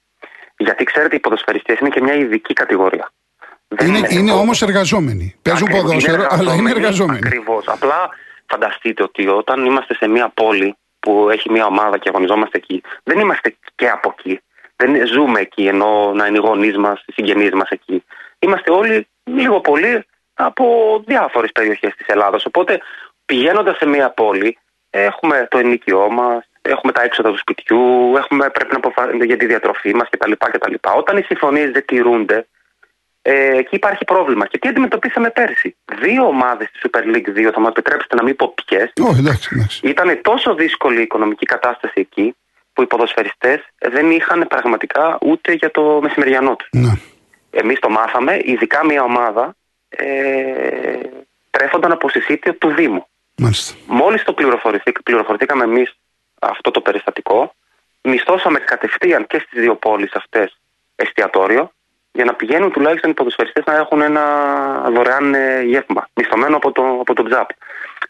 Γιατί 0.57 0.83
ξέρετε, 0.83 1.15
οι 1.15 1.19
ποδοσφαιριστές 1.19 1.79
είναι 1.79 1.89
και 1.89 2.01
μια 2.01 2.13
ειδική 2.13 2.53
κατηγορία. 2.53 3.11
Δεν 3.67 3.87
Είναι, 3.87 4.07
είναι 4.09 4.31
εγώ. 4.31 4.39
όμως 4.39 4.61
εργαζόμενοι. 4.61 5.35
Παίζουν 5.41 5.67
Ακριβώς, 5.67 5.87
ποδόσφαιρο, 5.87 6.27
αλλά 6.29 6.53
είναι 6.53 6.69
εργαζόμενοι. 6.69 7.19
Ακριβώς. 7.25 7.63
Απλά 7.67 8.09
φανταστείτε 8.45 9.03
ότι 9.03 9.27
όταν 9.27 9.65
είμαστε 9.65 9.93
σε 9.95 10.07
μια 10.07 10.31
πόλη 10.33 10.75
που 11.01 11.29
έχει 11.29 11.51
μια 11.51 11.65
ομάδα 11.65 11.97
και 11.97 12.09
αγωνιζόμαστε 12.09 12.57
εκεί, 12.57 12.81
δεν 13.03 13.19
είμαστε 13.19 13.55
και 13.75 13.87
από 13.87 14.15
εκεί. 14.17 14.41
Δεν 14.75 15.07
ζούμε 15.07 15.39
εκεί 15.39 15.65
ενώ 15.67 16.11
να 16.13 16.25
είναι 16.27 16.37
οι 16.37 16.41
γονείς 16.41 16.77
μας, 16.77 17.03
οι 17.05 17.11
συγγενείς 17.11 17.51
μας 17.51 17.69
εκεί. 17.69 18.03
Είμαστε 18.39 18.71
όλοι 18.71 19.07
λίγο 19.23 19.59
πολύ 19.59 20.05
από 20.33 20.65
διάφορες 21.05 21.51
περιοχές 21.51 21.95
της 21.95 22.07
Ελλάδα. 22.07 22.39
Οπότε 22.45 22.79
πηγαίνοντας 23.25 23.77
σε 23.77 23.85
μια 23.85 24.09
πόλη, 24.09 24.57
έχουμε 24.89 25.47
το 25.49 25.57
ενοικιό 25.57 26.09
μας, 26.09 26.49
έχουμε 26.61 26.91
τα 26.91 27.03
έξοδα 27.03 27.31
του 27.31 27.37
σπιτιού, 27.37 28.13
έχουμε, 28.17 28.49
πρέπει 28.49 28.71
να 28.71 28.77
αποφασίσουμε 28.77 29.25
για 29.25 29.37
τη 29.37 29.45
διατροφή 29.45 29.95
μας 29.95 30.09
κτλ, 30.09 30.31
κτλ. 30.37 30.73
Όταν 30.97 31.17
οι 31.17 31.21
συμφωνίες 31.21 31.71
δεν 31.71 31.85
τηρούνται, 31.85 32.47
ε, 33.21 33.57
εκεί 33.57 33.75
υπάρχει 33.75 34.05
πρόβλημα. 34.05 34.45
Και 34.45 34.57
τι 34.57 34.67
αντιμετωπίσαμε 34.67 35.29
πέρσι. 35.29 35.75
Δύο 36.01 36.27
ομάδες 36.27 36.71
τη 36.71 36.79
Super 36.83 37.15
League 37.15 37.47
2, 37.47 37.51
θα 37.53 37.59
μου 37.59 37.67
επιτρέψετε 37.67 38.15
να 38.15 38.23
μην 38.23 38.35
πω 38.35 38.53
ποιες, 38.65 38.93
Όχι, 39.01 39.19
εντάξει, 39.19 39.49
εντάξει. 39.53 39.87
ήταν 39.87 40.19
τόσο 40.21 40.55
δύσκολη 40.55 40.99
η 40.99 41.01
οικονομική 41.01 41.45
κατάσταση 41.45 41.99
εκεί, 41.99 42.35
που 42.73 42.81
οι 42.81 42.85
ποδοσφαιριστές 42.85 43.59
δεν 43.77 44.11
είχαν 44.11 44.45
πραγματικά 44.47 45.17
ούτε 45.21 45.53
για 45.53 45.71
το 45.71 45.99
μεσημεριανό 46.01 46.55
τους. 46.55 46.67
Ναι. 46.71 46.91
Εμείς 47.49 47.79
το 47.79 47.89
μάθαμε, 47.89 48.39
ειδικά 48.43 48.85
μια 48.85 49.03
ομάδα 49.03 49.55
ε, 49.89 50.05
τρέφονταν 51.49 51.91
από 51.91 52.09
συσίτιο 52.09 52.53
του 52.55 52.73
Δήμου. 52.73 53.05
Μάλιστα. 53.37 53.75
Μόλις 53.87 54.23
το 54.23 54.33
πληροφορηθήκα, 54.33 55.01
πληροφορηθήκαμε 55.03 55.63
εμείς 55.63 55.95
αυτό 56.39 56.71
το 56.71 56.81
περιστατικό, 56.81 57.55
μισθώσαμε 58.01 58.59
κατευθείαν 58.59 59.27
και 59.27 59.39
στις 59.39 59.61
δύο 59.61 59.75
πόλεις 59.75 60.13
αυτές 60.13 60.57
εστιατόριο 60.95 61.71
για 62.11 62.25
να 62.25 62.33
πηγαίνουν 62.33 62.71
τουλάχιστον 62.71 63.09
οι 63.09 63.13
ποδοσφαιριστές 63.13 63.65
να 63.65 63.75
έχουν 63.75 64.01
ένα 64.01 64.23
δωρεάν 64.89 65.33
ε, 65.33 65.61
γεύμα, 65.61 66.07
μισθωμένο 66.13 66.55
από 66.55 66.71
το, 66.71 66.83
από 66.99 67.13
το 67.13 67.23
τζάπ. 67.23 67.49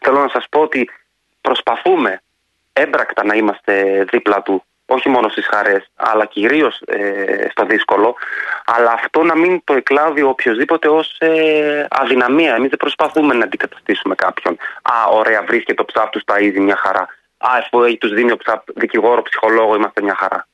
Θέλω 0.00 0.18
να 0.18 0.28
σας 0.28 0.46
πω 0.50 0.60
ότι 0.60 0.90
προσπαθούμε 1.40 2.22
έμπρακτα 2.72 3.24
να 3.24 3.34
είμαστε 3.34 4.04
δίπλα 4.10 4.42
του, 4.42 4.64
όχι 4.86 5.08
μόνο 5.08 5.28
στις 5.28 5.46
χαρές, 5.46 5.90
αλλά 5.94 6.24
κυρίως 6.24 6.80
ε, 6.86 7.46
στο 7.50 7.64
δύσκολο, 7.64 8.16
αλλά 8.64 8.92
αυτό 8.92 9.22
να 9.22 9.36
μην 9.36 9.60
το 9.64 9.74
εκλάβει 9.74 10.22
οποιοδήποτε 10.22 10.88
ως 10.88 11.16
ε, 11.18 11.86
αδυναμία. 11.90 12.54
Εμείς 12.54 12.68
δεν 12.68 12.78
προσπαθούμε 12.78 13.34
να 13.34 13.44
αντικαταστήσουμε 13.44 14.14
κάποιον. 14.14 14.56
Α, 14.82 14.94
ωραία, 15.10 15.42
βρίσκεται 15.42 15.74
το 15.74 15.84
ψάπ 15.84 16.10
του 16.10 16.20
στα 16.20 16.40
είδη 16.40 16.60
μια 16.60 16.76
χαρά. 16.76 17.08
Α, 17.38 17.50
εφού 17.58 17.98
τους 17.98 18.12
δίνει 18.12 18.32
ο 18.32 18.36
ψάπ 18.36 18.62
δικηγόρο, 18.74 19.22
ψυχολόγο, 19.22 19.74
είμαστε 19.74 20.02
μια 20.02 20.14
χαρά. 20.14 20.46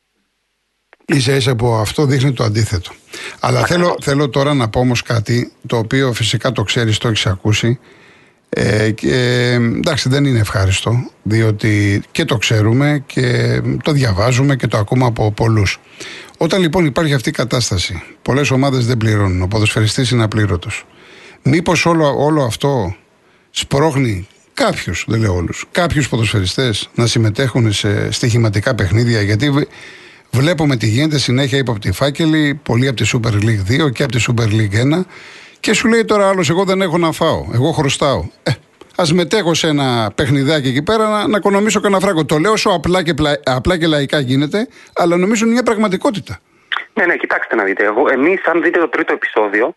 Ίσα 1.12 1.35
ίσα 1.35 1.57
που 1.57 1.73
αυτό 1.73 2.07
δείχνει 2.07 2.33
το 2.33 2.45
αντίθετο. 2.45 2.93
Αλλά 3.41 3.67
θέλω, 3.67 3.97
θέλω 4.00 4.29
τώρα 4.29 4.55
να 4.55 4.69
πω 4.69 4.81
όμως 4.81 5.03
κάτι 5.03 5.53
το 5.67 5.77
οποίο 5.77 6.12
φυσικά 6.12 6.53
το 6.53 6.62
ξέρεις, 6.62 6.99
το 6.99 7.09
έχεις 7.09 7.27
ακούσει. 7.27 7.79
Ε, 8.49 8.91
και, 8.91 9.50
εντάξει, 9.77 10.09
δεν 10.09 10.25
είναι 10.25 10.38
ευχάριστο, 10.38 11.11
διότι 11.23 12.03
και 12.11 12.25
το 12.25 12.37
ξέρουμε 12.37 13.03
και 13.07 13.61
το 13.83 13.93
διαβάζουμε 13.93 14.57
και 14.57 14.67
το 14.67 14.79
ακούμε 14.79 15.05
από 15.05 15.33
πολλούς. 15.33 15.81
Όταν 16.38 16.61
λοιπόν 16.61 16.85
υπάρχει 16.85 17.15
αυτή 17.15 17.29
η 17.29 17.33
κατάσταση, 17.33 18.03
πολλές 18.23 18.50
ομάδες 18.50 18.87
δεν 18.87 18.97
πληρώνουν, 18.97 19.43
ο 19.43 19.47
ποδοσφαιριστής 19.47 20.11
είναι 20.11 20.23
απλήρωτος. 20.23 20.87
Μήπως 21.43 21.87
όλο, 21.87 22.25
όλο 22.25 22.43
αυτό 22.43 22.97
σπρώχνει 23.50 24.27
κάποιους, 24.55 25.05
δεν 25.09 25.21
λέω 25.21 25.35
όλους, 25.35 25.65
κάποιους 25.71 26.09
ποδοσφαιριστές 26.09 26.91
να 26.95 27.07
συμμετέχουν 27.07 27.73
σε 27.73 28.12
στοιχηματικά 28.12 28.75
παιχνίδια, 28.75 29.23
γιατί 29.23 29.69
Βλέπουμε 30.30 30.76
τι 30.76 30.87
γίνεται 30.87 31.18
συνέχεια 31.18 31.58
ύποπτη 31.58 31.92
φάκελη, 31.92 32.61
πολλοί 32.62 32.88
από 32.88 32.97
τη 32.97 33.11
Super 33.12 33.32
League 33.32 33.87
2 33.87 33.92
και 33.92 34.02
από 34.02 34.12
τη 34.12 34.25
Super 34.28 34.47
League 34.47 34.99
1 34.99 35.04
και 35.61 35.73
σου 35.73 35.88
λέει 35.88 36.04
τώρα 36.04 36.28
άλλος: 36.28 36.50
Εγώ 36.50 36.64
δεν 36.64 36.82
έχω 36.82 36.99
να 36.99 37.12
φάω. 37.12 37.47
Εγώ 37.52 37.73
χρωστάω. 37.73 38.25
Ε, 38.42 38.50
Α 39.02 39.04
μετέχω 39.14 39.54
σε 39.54 39.68
ένα 39.68 40.12
παιχνιδάκι 40.14 40.68
εκεί 40.68 40.82
πέρα 40.82 41.08
να, 41.08 41.28
να 41.28 41.37
οικονομήσω 41.37 41.80
κανένα 41.80 42.00
φράγκο. 42.00 42.25
Το 42.25 42.38
λέω 42.38 42.52
όσο 42.52 42.70
απλά 42.70 43.02
και, 43.02 43.14
πλα, 43.14 43.40
απλά 43.44 43.78
και 43.78 43.87
λαϊκά 43.87 44.18
γίνεται, 44.18 44.68
αλλά 44.94 45.16
νομίζω 45.16 45.44
είναι 45.44 45.54
μια 45.54 45.62
πραγματικότητα. 45.62 46.38
Ναι, 46.94 47.06
ναι, 47.06 47.16
κοιτάξτε 47.16 47.54
να 47.54 47.64
δείτε. 47.64 47.85
Εμείς, 48.12 48.47
αν 48.47 48.62
δείτε 48.62 48.78
το 48.78 48.88
τρίτο 48.88 49.12
επεισόδιο, 49.12 49.75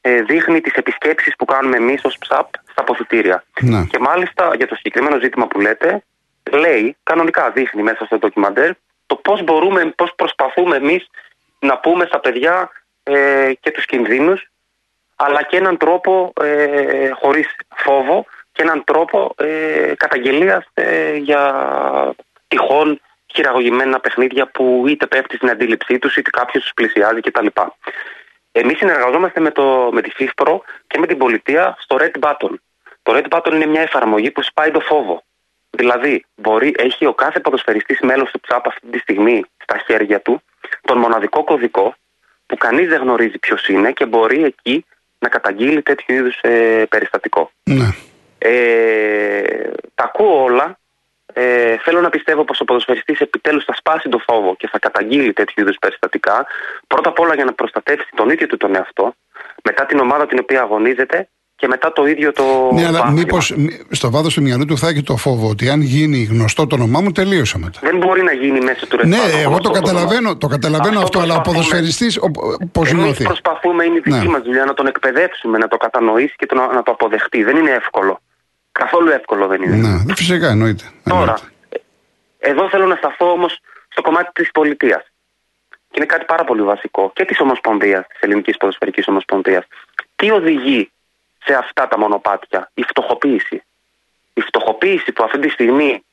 ε, 0.00 0.22
δείχνει 0.22 0.60
τις 0.60 0.72
επισκέψεις 0.72 1.36
που 1.36 1.44
κάνουμε 1.44 1.76
εμείς 1.76 2.04
ως 2.04 2.18
ψαπ 2.18 2.48
στα 2.70 2.82
αποθητήρια. 2.82 3.44
Να. 3.60 3.84
Και 3.84 3.98
μάλιστα 3.98 4.50
για 4.56 4.66
το 4.66 4.74
συγκεκριμένο 4.74 5.18
ζήτημα 5.20 5.46
που 5.46 5.60
λέτε, 5.60 6.02
λέει, 6.50 6.96
κανονικά 7.02 7.50
δείχνει 7.50 7.82
μέσα 7.82 8.04
στο 8.04 8.18
ντοκιμαντέρ, 8.18 8.70
το 9.06 9.16
πώς 9.16 9.42
μπορούμε, 9.42 9.92
πώς 9.96 10.14
προσπαθούμε 10.16 10.76
εμείς 10.76 11.06
να 11.58 11.78
πούμε 11.78 12.04
στα 12.04 12.20
παιδιά 12.20 12.70
ε, 13.02 13.52
και 13.60 13.70
τους 13.70 13.86
κινδύνους 13.86 14.48
αλλά 15.16 15.42
και 15.42 15.56
έναν 15.56 15.76
τρόπο 15.76 16.32
ε, 16.40 17.10
χωρίς 17.10 17.56
φόβο 17.76 18.26
και 18.52 18.62
έναν 18.62 18.84
τρόπο 18.84 19.34
ε, 19.36 19.92
καταγγελίας 19.96 20.66
ε, 20.74 21.14
για 21.14 22.14
τυχόν 22.48 23.00
χειραγωγημένα 23.34 24.00
παιχνίδια 24.00 24.46
που 24.46 24.84
είτε 24.88 25.06
πέφτει 25.06 25.36
στην 25.36 25.50
αντίληψή 25.50 25.98
τους 25.98 26.16
είτε 26.16 26.30
κάποιος 26.30 26.62
τους 26.62 26.72
πλησιάζει 26.74 27.20
κτλ. 27.20 27.46
Εμείς 28.52 28.78
συνεργαζόμαστε 28.78 29.40
με, 29.40 29.50
το, 29.50 29.90
με 29.92 30.00
τη 30.02 30.10
FIFPRO 30.18 30.58
και 30.86 30.98
με 30.98 31.06
την 31.06 31.18
πολιτεία 31.18 31.76
στο 31.80 31.96
Red 32.00 32.18
Button. 32.20 32.54
Το 33.02 33.12
Red 33.16 33.28
Button 33.28 33.52
είναι 33.52 33.66
μια 33.66 33.82
εφαρμογή 33.82 34.30
που 34.30 34.42
σπάει 34.42 34.70
το 34.70 34.80
φόβο. 34.80 35.22
Δηλαδή, 35.76 36.24
μπορεί, 36.34 36.74
έχει 36.78 37.06
ο 37.06 37.14
κάθε 37.14 37.40
ποδοσφαιριστής 37.40 38.00
μέλος 38.00 38.30
του 38.30 38.40
ΤΣΑΠ 38.40 38.66
αυτή 38.66 38.86
τη 38.90 38.98
στιγμή 38.98 39.44
στα 39.62 39.78
χέρια 39.86 40.20
του 40.20 40.42
τον 40.82 40.98
μοναδικό 40.98 41.44
κωδικό 41.44 41.94
που 42.46 42.56
κανείς 42.56 42.88
δεν 42.88 43.00
γνωρίζει 43.00 43.38
ποιος 43.38 43.68
είναι 43.68 43.92
και 43.92 44.06
μπορεί 44.06 44.44
εκεί 44.44 44.84
να 45.18 45.28
καταγγείλει 45.28 45.82
τέτοιου 45.82 46.14
είδους 46.14 46.38
ε, 46.40 46.86
περιστατικό. 46.88 47.50
Ναι. 47.64 47.88
Ε, 48.38 49.70
τα 49.94 50.04
ακούω 50.04 50.42
όλα. 50.42 50.78
Ε, 51.32 51.76
θέλω 51.76 52.00
να 52.00 52.08
πιστεύω 52.08 52.44
πως 52.44 52.60
ο 52.60 52.64
ποδοσφαιριστής 52.64 53.20
επιτέλους 53.20 53.64
θα 53.64 53.74
σπάσει 53.74 54.08
το 54.08 54.18
φόβο 54.18 54.56
και 54.56 54.68
θα 54.68 54.78
καταγγείλει 54.78 55.32
τέτοιου 55.32 55.62
είδους 55.62 55.76
περιστατικά. 55.80 56.46
Πρώτα 56.86 57.08
απ' 57.08 57.18
όλα 57.18 57.34
για 57.34 57.44
να 57.44 57.52
προστατεύσει 57.52 58.08
τον 58.14 58.30
ίδιο 58.30 58.46
του 58.46 58.56
τον 58.56 58.74
εαυτό, 58.74 59.14
μετά 59.64 59.86
την 59.86 59.98
ομάδα 59.98 60.26
την 60.26 60.38
οποία 60.38 60.60
αγωνίζεται 60.60 61.28
και 61.56 61.66
μετά 61.66 61.92
το 61.92 62.06
ίδιο 62.06 62.32
το. 62.32 62.70
Ναι, 62.72 62.86
αλλά 62.86 63.10
μήπως 63.10 63.54
στο 63.90 64.10
βάθος 64.10 64.34
του 64.34 64.42
μυαλού 64.42 64.64
του 64.64 64.78
θα 64.78 64.88
έχει 64.88 65.02
το 65.02 65.16
φόβο 65.16 65.48
ότι 65.48 65.68
αν 65.68 65.80
γίνει 65.80 66.22
γνωστό 66.22 66.66
το 66.66 66.74
όνομά 66.74 67.00
μου, 67.00 67.12
τελείωσα 67.12 67.58
μετά. 67.58 67.78
Δεν 67.82 67.96
μπορεί 67.96 68.22
να 68.22 68.32
γίνει 68.32 68.60
μέσα 68.60 68.86
του 68.86 68.98
Ναι, 69.06 69.18
εγώ 69.44 69.58
το 69.58 69.70
καταλαβαίνω, 69.70 70.36
το 70.36 70.46
καταλαβαίνω 70.46 71.00
αυτό, 71.00 71.18
αλλά 71.18 71.34
ο 71.34 71.40
ποδοσφαιριστής 71.40 72.20
πώς 72.72 72.92
νιώθει; 72.92 73.08
Εμεί 73.08 73.24
προσπαθούμε, 73.24 73.84
είναι 73.84 73.96
η 73.96 74.00
δική 74.00 74.16
ναι. 74.16 74.28
μας 74.28 74.42
δουλειά, 74.42 74.64
να 74.64 74.74
τον 74.74 74.86
εκπαιδεύσουμε, 74.86 75.58
να 75.58 75.68
το 75.68 75.76
κατανοήσει 75.76 76.34
και 76.36 76.46
το, 76.46 76.54
να, 76.54 76.72
να 76.72 76.82
το 76.82 76.90
αποδεχτεί. 76.90 77.42
Δεν 77.42 77.56
είναι 77.56 77.70
εύκολο. 77.70 78.20
Καθόλου 78.72 79.08
εύκολο 79.10 79.46
δεν 79.46 79.62
είναι. 79.62 79.76
Ναι, 79.76 80.14
φυσικά 80.14 80.48
εννοείται. 80.48 80.84
Τώρα, 81.02 81.20
εννοείται. 81.20 81.82
εδώ 82.38 82.68
θέλω 82.68 82.86
να 82.86 82.94
σταθώ 82.94 83.30
όμως 83.30 83.58
στο 83.88 84.02
κομμάτι 84.02 84.30
της 84.32 84.50
πολιτείας. 84.50 85.02
Και 85.68 86.00
είναι 86.00 86.06
κάτι 86.06 86.24
πάρα 86.24 86.44
πολύ 86.44 86.62
βασικό 86.62 87.12
και 87.14 87.24
της 87.24 87.40
Ομοσπονδίας, 87.40 88.06
της 88.06 88.20
Ελληνικής 88.20 88.56
Ποδοσφαιρικής 88.56 89.08
Ομοσπονδίας. 89.08 89.64
Τι 90.16 90.30
οδηγεί 90.30 90.90
σε 91.44 91.54
αυτά 91.54 91.88
τα 91.88 91.98
μονοπάτια. 91.98 92.70
Η 92.74 92.82
φτωχοποίηση. 92.82 93.62
Η 94.34 94.40
φτωχοποίηση 94.40 95.12
που 95.12 95.24
αυτή 95.24 95.38
τη 95.38 95.48
στιγμή 95.48 96.04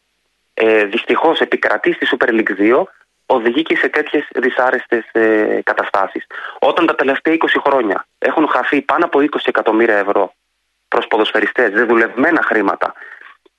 ε, 0.53 0.85
δυστυχώς 0.85 1.39
επικρατεί 1.39 1.93
στη 1.93 2.07
Super 2.11 2.29
League 2.29 2.59
2 2.59 2.83
οδηγεί 3.25 3.61
και 3.61 3.75
σε 3.75 3.89
τέτοιες 3.89 4.27
δυσάρεστες 4.35 5.05
ε, 5.11 5.59
καταστάσεις. 5.63 6.25
Όταν 6.59 6.85
τα 6.85 6.95
τελευταία 6.95 7.35
20 7.39 7.45
χρόνια 7.65 8.05
έχουν 8.19 8.47
χαθεί 8.47 8.81
πάνω 8.81 9.05
από 9.05 9.19
20 9.19 9.25
εκατομμύρια 9.45 9.97
ευρώ 9.97 10.33
προς 10.87 11.07
ποδοσφαιριστές, 11.07 11.71
δεδουλευμένα 11.71 12.41
χρήματα, 12.43 12.93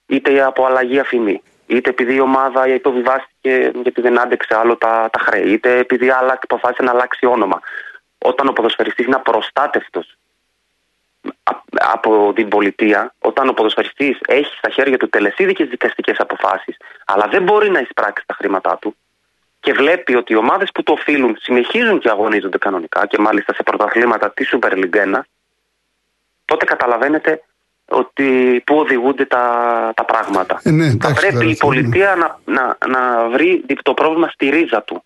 είτε 0.07 0.43
από 0.43 0.65
αλλαγή 0.65 0.99
αφημί, 0.99 1.43
είτε 1.67 1.91
επειδή 1.91 2.15
η 2.15 2.21
ομάδα 2.21 2.69
υποβιβάστηκε 2.69 3.71
γιατί 3.83 4.01
δεν 4.01 4.21
άντεξε 4.21 4.57
άλλο 4.57 4.77
τα, 4.77 5.09
τα 5.13 5.19
χρέη, 5.19 5.53
είτε 5.53 5.79
επειδή 5.79 6.11
άλλα 6.11 6.39
αποφάσισε 6.43 6.83
να 6.83 6.91
αλλάξει 6.91 7.27
όνομα. 7.27 7.61
Όταν 8.19 8.49
ο 8.49 8.53
ποδοσφαιριστής 8.53 9.07
είναι 9.07 9.17
απροστάτευτος 9.17 10.17
από 11.73 12.33
την 12.35 12.49
πολιτεία, 12.49 13.15
όταν 13.19 13.49
ο 13.49 13.53
ποδοσφαιριστής 13.53 14.19
έχει 14.27 14.57
στα 14.57 14.71
χέρια 14.71 14.97
του 14.97 15.09
τελεσίδικες 15.09 15.69
δικαστικές 15.69 16.17
αποφάσεις, 16.19 16.77
αλλά 17.05 17.29
δεν 17.31 17.43
μπορεί 17.43 17.71
να 17.71 17.79
εισπράξει 17.79 18.25
τα 18.27 18.35
χρήματά 18.35 18.79
του 18.81 18.97
και 19.61 19.73
βλέπει 19.73 20.15
ότι 20.15 20.33
οι 20.33 20.37
ομάδες 20.37 20.71
που 20.75 20.83
το 20.83 20.93
οφείλουν 20.93 21.37
συνεχίζουν 21.41 21.99
και 21.99 22.09
αγωνίζονται 22.09 22.59
κανονικά 22.59 23.07
και 23.07 23.19
μάλιστα 23.19 23.55
σε 23.55 23.63
πρωταθλήματα 23.63 24.33
της 24.33 24.55
Super 24.55 24.73
League 24.73 25.17
1, 25.17 25.21
τότε 26.45 26.65
καταλαβαίνετε 26.65 27.43
ότι 27.89 28.63
πού 28.67 28.77
οδηγούνται 28.77 29.25
τα, 29.25 29.45
τα 29.97 30.05
πράγματα. 30.05 30.61
Ε, 30.63 30.71
ναι, 30.71 30.85
Θα 30.85 30.91
εντάξει, 30.91 31.21
πρέπει 31.21 31.35
η 31.35 31.39
δηλαδή, 31.39 31.57
πολιτεία 31.57 32.15
να, 32.15 32.39
να, 32.45 32.77
να 32.89 33.29
βρει 33.29 33.65
το 33.83 33.95
πρόβλημα 33.95 34.29
στη 34.29 34.49
ρίζα 34.49 34.83
του 34.83 35.05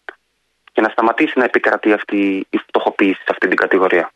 και 0.73 0.80
να 0.80 0.88
σταματήσει 0.88 1.38
να 1.38 1.44
επικρατεί 1.44 1.92
αυτή 1.92 2.46
η 2.50 2.58
φτωχοποίηση 2.58 3.20
σε 3.20 3.30
αυτή 3.30 3.49
την 3.49 3.56
κατηγορία. 3.56 4.11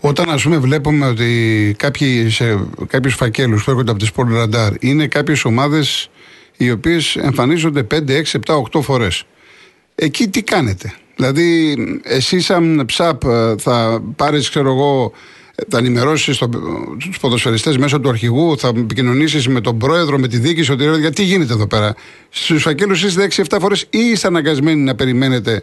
Όταν 0.00 0.30
ας 0.30 0.42
πούμε 0.42 0.58
βλέπουμε 0.58 1.06
ότι 1.06 1.74
κάποιοι, 1.78 2.30
σε 2.30 2.66
κάποιους 2.86 3.14
φακέλους 3.14 3.64
που 3.64 3.70
έρχονται 3.70 3.90
από 3.90 4.00
τη 4.00 4.08
Sport 4.14 4.42
Radar 4.42 4.70
είναι 4.80 5.06
κάποιες 5.06 5.44
ομάδες 5.44 6.10
οι 6.56 6.70
οποίες 6.70 7.16
εμφανίζονται 7.16 7.82
5, 7.82 8.16
6, 8.16 8.38
7, 8.46 8.54
8 8.54 8.80
φορές. 8.80 9.24
Εκεί 9.94 10.28
τι 10.28 10.42
κάνετε; 10.42 10.94
Δηλαδή, 11.16 11.76
εσύ 12.02 12.40
σαν 12.40 12.82
ψαπ 12.86 13.24
ε, 13.24 13.54
θα 13.58 14.02
πάρεις, 14.16 14.48
ξέρω 14.48 14.70
εγώ, 14.70 15.12
θα 15.68 15.78
ενημερώσεις 15.78 16.42
τους 16.98 17.18
ποδοσφαιριστές 17.20 17.76
μέσω 17.78 18.00
του 18.00 18.08
αρχηγού, 18.08 18.58
θα 18.58 18.68
επικοινωνήσεις 18.68 19.48
με 19.48 19.60
τον 19.60 19.78
πρόεδρο, 19.78 20.18
με 20.18 20.28
τη 20.28 20.38
διοίκηση, 20.38 20.72
ότι 20.72 20.84
γιατί 21.00 21.22
γίνεται 21.22 21.52
εδώ 21.52 21.66
πέρα; 21.66 21.94
Στους 22.28 22.62
φακέλους 22.62 23.02
είστε 23.02 23.22
6-7 23.22 23.56
φορές 23.60 23.86
ή 23.90 23.98
είστε 23.98 24.26
αναγκασμένοι 24.26 24.82
να 24.82 24.94
περιμένετε 24.94 25.62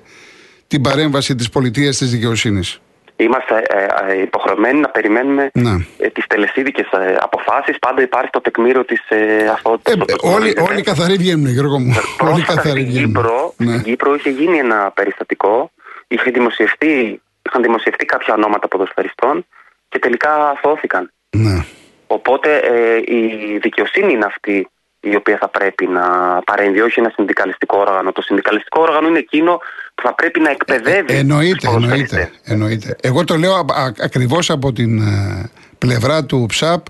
την 0.68 0.82
παρέμβαση 0.82 1.36
της 1.36 1.50
πολιτείας 1.50 1.98
της 1.98 2.10
δικαιοσύνης; 2.10 2.80
Είμαστε 3.20 3.64
ε, 3.68 4.12
ε, 4.12 4.22
υποχρεωμένοι 4.22 4.80
να 4.80 4.90
περιμένουμε 4.90 5.50
ναι. 5.54 5.76
ε, 5.98 6.08
τις 6.10 6.28
τελεσίδικες 6.28 6.90
ε, 6.92 7.18
αποφάσεις. 7.20 7.80
Πάντα 7.80 8.02
υπάρχει 8.02 8.30
το 8.30 8.42
τεκμήριο 8.42 8.86
της 8.86 9.00
ε, 9.10 9.48
αυτότητα. 9.48 10.06
Ε, 10.08 10.14
όλοι, 10.22 10.56
όλοι 10.70 10.82
καθαροί 10.82 11.16
βγαίνουν, 11.16 11.48
Γιώργο 11.48 11.80
μου. 11.80 11.94
όλοι 12.32 12.42
καθαροί 12.42 12.84
βγαίνουν. 12.84 13.14
Κύπρο, 13.14 13.54
ναι. 13.58 13.72
Στην 13.72 13.84
Κύπρο 13.84 14.16
είχε 14.16 14.30
γίνει 14.30 14.58
ένα 14.58 14.92
περιστατικό. 14.96 15.72
Είχε 16.08 16.32
δημοσιευτεί, 16.32 17.22
είχαν 17.42 17.62
δημοσιευτεί 17.62 18.06
κάποια 18.06 18.34
ονόματα 18.34 18.68
ποδοσφαιριστών 18.68 19.46
και 19.90 20.00
τελικά 20.00 20.50
αθώθηκαν. 20.50 21.12
Ναι. 21.30 21.66
Οπότε 22.08 22.58
ε, 22.58 22.98
η 22.98 23.58
δικαιοσύνη 23.62 24.12
είναι 24.12 24.26
αυτή 24.26 24.68
η 25.00 25.16
οποία 25.16 25.38
θα 25.38 25.48
πρέπει 25.48 25.88
να 25.88 26.06
παρέμβει, 26.46 26.82
όχι 26.82 27.00
ένα 27.00 27.12
συνδικαλιστικό 27.16 27.78
όργανο. 27.78 28.12
Το 28.12 28.22
συνδικαλιστικό 28.22 28.82
όργανο 28.82 29.08
είναι 29.08 29.20
εκείνο 29.20 29.58
που 29.58 29.87
θα 30.02 30.16
πρέπει 30.16 30.40
να 30.40 30.50
εκπαιδεύει. 30.50 31.14
Ε, 31.14 31.18
εννοείται, 31.18 31.68
εννοείται, 31.68 32.32
εννοείται. 32.44 32.96
Εγώ 33.02 33.24
το 33.24 33.38
λέω 33.38 33.66
ακριβώς 34.00 34.50
από 34.50 34.74
την 34.74 35.00
ε, 35.00 35.50
πλευρά 35.78 36.26
του 36.26 36.46
ΨΑΠ 36.60 36.86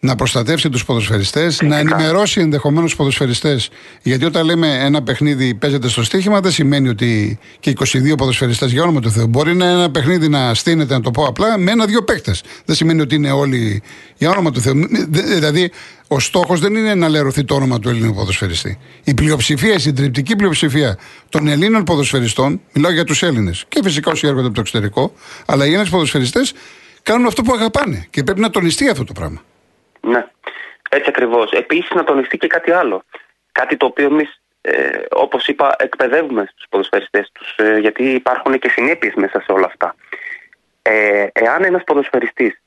να 0.00 0.14
προστατεύσει 0.14 0.68
τους 0.68 0.84
ποδοσφαιριστές, 0.84 1.62
να 1.62 1.78
ενημερώσει 1.78 2.40
ενδεχομένως 2.40 2.84
τους 2.84 2.96
ποδοσφαιριστές. 2.96 3.70
Γιατί 4.02 4.24
όταν 4.24 4.44
λέμε 4.44 4.78
ένα 4.80 5.02
παιχνίδι 5.02 5.54
παίζεται 5.54 5.88
στο 5.88 6.02
στοίχημα, 6.02 6.40
δεν 6.40 6.52
σημαίνει 6.52 6.88
ότι 6.88 7.38
και 7.60 7.70
22 7.70 8.14
ποδοσφαιριστές 8.16 8.72
για 8.72 8.82
όνομα 8.82 9.00
του 9.00 9.10
Θεού. 9.10 9.26
Μπορεί 9.26 9.54
να 9.54 9.66
ένα 9.66 9.90
παιχνίδι 9.90 10.28
να 10.28 10.54
στείνεται, 10.54 10.94
να 10.94 11.00
το 11.00 11.10
πω 11.10 11.24
απλά, 11.24 11.58
με 11.58 11.70
ένα-δύο 11.70 12.02
παίκτες. 12.02 12.42
Δεν 12.64 12.76
σημαίνει 12.76 13.00
ότι 13.00 13.14
είναι 13.14 13.30
όλοι 13.30 13.82
για 14.16 14.30
όνομα 14.30 14.50
του 14.50 14.60
Θεού. 14.60 14.74
Δηλαδή, 15.08 15.70
ο 16.08 16.20
στόχος 16.20 16.60
δεν 16.60 16.74
είναι 16.74 16.94
να 16.94 17.08
λερωθεί 17.08 17.44
το 17.44 17.54
όνομα 17.54 17.78
του 17.78 17.88
Ελλήνου 17.88 18.14
ποδοσφαιριστή. 18.14 18.78
Η 19.04 19.14
πλειοψηφία, 19.14 19.74
η 19.74 19.78
συντριπτική 19.78 20.36
πλειοψηφία 20.36 20.98
των 21.28 21.48
Ελλήνων 21.48 21.84
ποδοσφαιριστών, 21.84 22.60
μιλάω 22.72 22.92
για 22.92 23.04
τους 23.04 23.22
Έλληνες 23.22 23.64
και 23.68 23.80
φυσικά 23.82 24.10
όσοι 24.10 24.26
έρχονται 24.26 24.46
από 24.46 24.54
το 24.54 24.60
εξωτερικό, 24.60 25.12
αλλά 25.46 25.64
οι 25.64 25.68
Έλληνες 25.68 25.88
ποδοσφαιριστές 25.88 26.52
κάνουν 27.02 27.26
αυτό 27.26 27.42
που 27.42 27.52
αγαπάνε 27.52 28.06
και 28.10 28.22
πρέπει 28.22 28.40
να 28.40 28.50
τονιστεί 28.50 28.88
αυτό 28.88 29.04
το 29.04 29.12
πράγμα. 29.12 29.42
Ναι, 30.00 30.26
έτσι 30.90 31.08
ακριβώς. 31.08 31.50
Επίσης, 31.50 31.90
να 31.90 32.04
τονιστεί 32.04 32.36
και 32.36 32.46
κάτι 32.46 32.70
άλλο. 32.70 33.02
Κάτι 33.52 33.76
το 33.76 33.86
οποίο 33.86 34.06
εμείς, 34.06 34.40
ε, 34.60 35.00
όπως 35.10 35.46
είπα, 35.46 35.76
εκπαιδεύουμε 35.78 36.48
στους 36.52 36.66
ποδοσφαιριστές 36.68 37.30
τους, 37.32 37.54
ε, 37.56 37.78
γιατί 37.78 38.04
υπάρχουν 38.04 38.58
και 38.58 38.68
συνέπειες 38.68 39.14
μέσα 39.14 39.40
σε 39.40 39.52
όλα 39.52 39.66
αυτά. 39.66 39.94
Ε, 40.82 41.26
εάν 41.32 41.64
ένας 41.64 41.84
ποδοσφαιριστής 41.84 42.62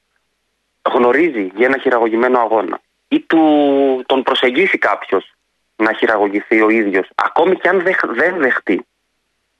γνωρίζει 0.94 1.52
για 1.56 1.66
ένα 1.66 1.78
χειραγωγημένο 1.78 2.40
αγώνα 2.40 2.82
ή 3.08 3.20
του, 3.20 4.04
τον 4.06 4.24
προσεγγίσει 4.24 4.78
κάποιος 4.78 5.34
να 5.76 5.94
χειραγωγηθεί 5.94 6.62
ο 6.62 6.70
ίδιος, 6.70 7.10
ακόμη 7.16 7.56
και 7.56 7.70
αν 7.70 7.84
δεν 8.14 8.38
δεχτεί, 8.38 8.86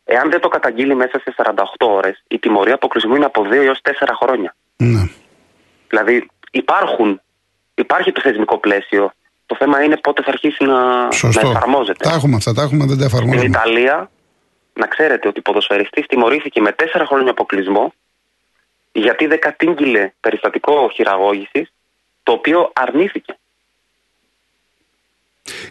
εάν 0.04 0.30
δεν 0.30 0.40
το 0.40 0.48
καταγγείλει 0.48 0.96
μέσα 0.96 1.20
σε 1.20 1.34
48 1.38 1.88
ώρες, 1.88 2.24
η 2.28 2.40
τιμωρία 2.40 2.74
αποκλεισμού 2.74 3.16
είναι 3.16 3.26
από 3.26 3.44
2 3.44 3.52
έως 3.52 3.82
4 3.82 4.14
χρόνια. 4.22 4.56
Ναι. 4.78 5.10
Δηλαδή, 5.88 6.28
υπάρχουν 6.52 7.22
Υπάρχει 7.74 8.12
το 8.12 8.22
θεσμικό 8.22 8.58
πλαίσιο. 8.58 9.12
Το 9.46 9.56
θέμα 9.60 9.84
είναι 9.84 9.98
πότε 9.98 10.24
θα 10.24 10.30
αρχίσει 10.30 10.64
να, 10.64 11.04
να 11.04 11.50
εφαρμόζεται. 11.50 12.04
Τα 12.10 12.14
έχουμε 12.14 12.36
αυτά, 12.36 12.54
τα 12.54 12.62
έχουμε, 12.62 12.86
δεν 12.86 12.98
τα 12.98 13.06
εφαρμόζουμε. 13.06 13.38
Στην 13.38 13.52
Ιταλία, 13.52 14.12
να 14.74 14.88
ξέρετε 14.88 15.28
ότι 15.28 15.40
ο 15.40 15.42
ποδοσφαιριστής 15.42 16.06
τιμωρήθηκε 16.06 16.62
με 16.62 16.72
τέσσερα 16.72 17.06
χρόνια 17.06 17.32
αποκλεισμό 17.32 17.94
γιατί 18.92 19.26
δεν 19.26 19.40
κατήγγειλε 19.40 20.12
περιστατικό 20.20 20.90
χειραγώγησης 20.94 21.74
το 22.24 22.32
οποίο 22.32 22.72
αρνήθηκε. 22.74 23.36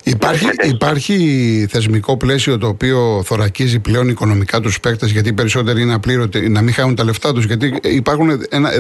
Υπάρχει, 0.05 0.49
υπάρχει 0.63 1.67
θεσμικό 1.71 2.17
πλαίσιο 2.17 2.59
το 2.59 2.67
οποίο 2.67 3.23
θωρακίζει 3.25 3.81
πλέον 3.81 4.09
οικονομικά 4.09 4.61
τους 4.61 4.81
παίκτες, 4.81 5.11
γιατί 5.11 5.29
οι 5.29 5.33
περισσότεροι 5.33 5.83
είναι 5.83 5.95
απλήρωτοι 5.95 6.49
να 6.49 6.63
μην 6.63 6.75
χάνουν 6.75 6.95
τα 6.95 7.05
λεφτά 7.05 7.33
τους. 7.33 7.45
Γιατί 7.45 7.81
υπάρχουν 7.83 8.31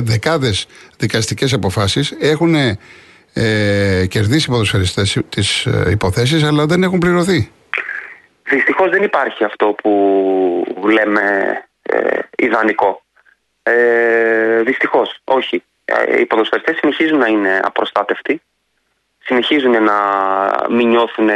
δεκάδες 0.00 0.66
δικαστικές 0.96 1.52
αποφάσεις, 1.52 2.14
έχουν 2.20 2.54
ε, 3.32 4.06
κερδίσει 4.08 4.46
οι 4.48 4.52
ποδοσφαιριστές 4.52 5.18
τις 5.28 5.66
ε, 5.66 5.90
υποθέσεις, 5.90 6.42
αλλά 6.42 6.66
δεν 6.66 6.82
έχουν 6.82 6.98
πληρωθεί. 6.98 7.50
Δυστυχώς 8.42 8.90
δεν 8.90 9.02
υπάρχει 9.02 9.44
αυτό 9.44 9.66
που 9.66 10.86
λέμε 10.88 11.22
ε, 11.82 12.18
ιδανικό. 12.36 13.02
Ε, 13.62 14.62
Δυστυχώς, 14.62 15.18
όχι. 15.24 15.62
Ε, 15.84 16.20
οι 16.20 16.26
ποδοσφαιριστές 16.26 16.76
συνεχίζουν 16.76 17.18
να 17.18 17.26
είναι 17.26 17.60
απροστάτευτοι. 17.64 18.42
Συνεχίζουν 19.18 19.82
να 19.82 19.94
μην 20.68 20.88
νιώθουν 20.88 21.28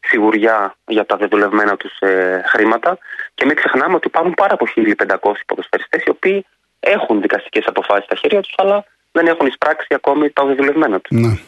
σιγουριά 0.00 0.76
για 0.86 1.06
τα 1.06 1.16
δεδουλευμένα 1.16 1.76
τους 1.76 1.98
ε, 1.98 2.42
χρήματα 2.46 2.98
και 3.34 3.44
μην 3.44 3.56
ξεχνάμε 3.56 3.94
ότι 3.94 4.06
υπάρχουν 4.06 4.34
πάρα 4.34 4.54
από 4.54 4.66
1.500 4.76 5.16
ποδοσφαιριστές 5.46 6.04
οι 6.04 6.10
οποίοι 6.10 6.46
έχουν 6.80 7.20
δικαστικές 7.20 7.64
αποφάσεις 7.66 8.04
στα 8.04 8.16
χέρια 8.16 8.40
τους 8.40 8.54
αλλά 8.56 8.84
δεν 9.12 9.26
έχουν 9.26 9.46
εισπράξει 9.46 9.86
ακόμη 9.90 10.30
τα 10.30 10.42
οδηγουλευμένα 10.42 11.00
τους. 11.00 11.20
Ναι. 11.20 11.38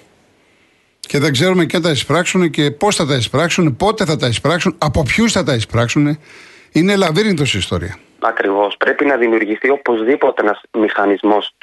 Και 1.00 1.18
δεν 1.18 1.32
ξέρουμε 1.32 1.64
και 1.64 1.76
θα 1.76 1.82
τα 1.82 1.90
εισπράξουν 1.90 2.50
και 2.50 2.70
πώς 2.70 2.96
θα 2.96 3.06
τα 3.06 3.16
εισπράξουν, 3.16 3.76
πότε 3.76 4.04
θα 4.04 4.16
τα 4.16 4.26
εισπράξουν, 4.26 4.76
από 4.78 5.02
ποιους 5.02 5.32
θα 5.32 5.42
τα 5.42 5.54
εισπράξουν. 5.54 6.18
Είναι 6.72 6.96
λαβύρινθο 6.96 7.44
η 7.44 7.58
ιστορία. 7.58 7.98
Ακριβώς. 8.18 8.76
Πρέπει 8.76 9.04
να 9.04 9.16
δημιουργηθεί 9.16 9.70
οπωσδήποτε 9.70 10.42
ένας 10.42 10.60
μηχανισμός 10.78 11.54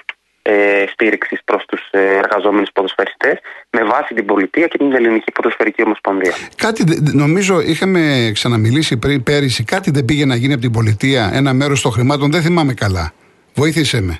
ε, 0.41 0.85
στήριξης 0.91 1.39
προς 1.45 1.65
τους 1.65 1.87
ε, 1.91 1.99
εργαζόμενους 1.99 2.69
ποδοσφαιριστές 2.73 3.39
με 3.69 3.83
βάση 3.83 4.13
την 4.13 4.25
πολιτεία 4.25 4.67
και 4.67 4.77
την 4.77 4.93
Ελληνική 4.93 5.31
Ποδοσφαιρική 5.31 5.83
Ομοσπονδία. 5.83 6.33
Κάτι 6.55 6.83
νομίζω 7.13 7.61
είχαμε 7.61 8.31
ξαναμιλήσει 8.33 8.97
πριν 8.97 9.23
πέρυσι, 9.23 9.63
κάτι 9.63 9.91
δεν 9.91 10.05
πήγε 10.05 10.25
να 10.25 10.35
γίνει 10.35 10.53
από 10.53 10.61
την 10.61 10.71
πολιτεία, 10.71 11.31
ένα 11.33 11.53
μέρος 11.53 11.81
των 11.81 11.91
χρημάτων, 11.91 12.31
δεν 12.31 12.41
θυμάμαι 12.41 12.73
καλά. 12.73 13.13
Βοήθησε 13.53 14.01
με. 14.01 14.19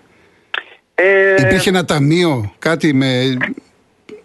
Ε... 1.02 1.36
Υπήρχε 1.42 1.70
ένα 1.70 1.86
ταμείο, 1.86 2.54
κάτι 2.60 2.94
με. 2.94 3.38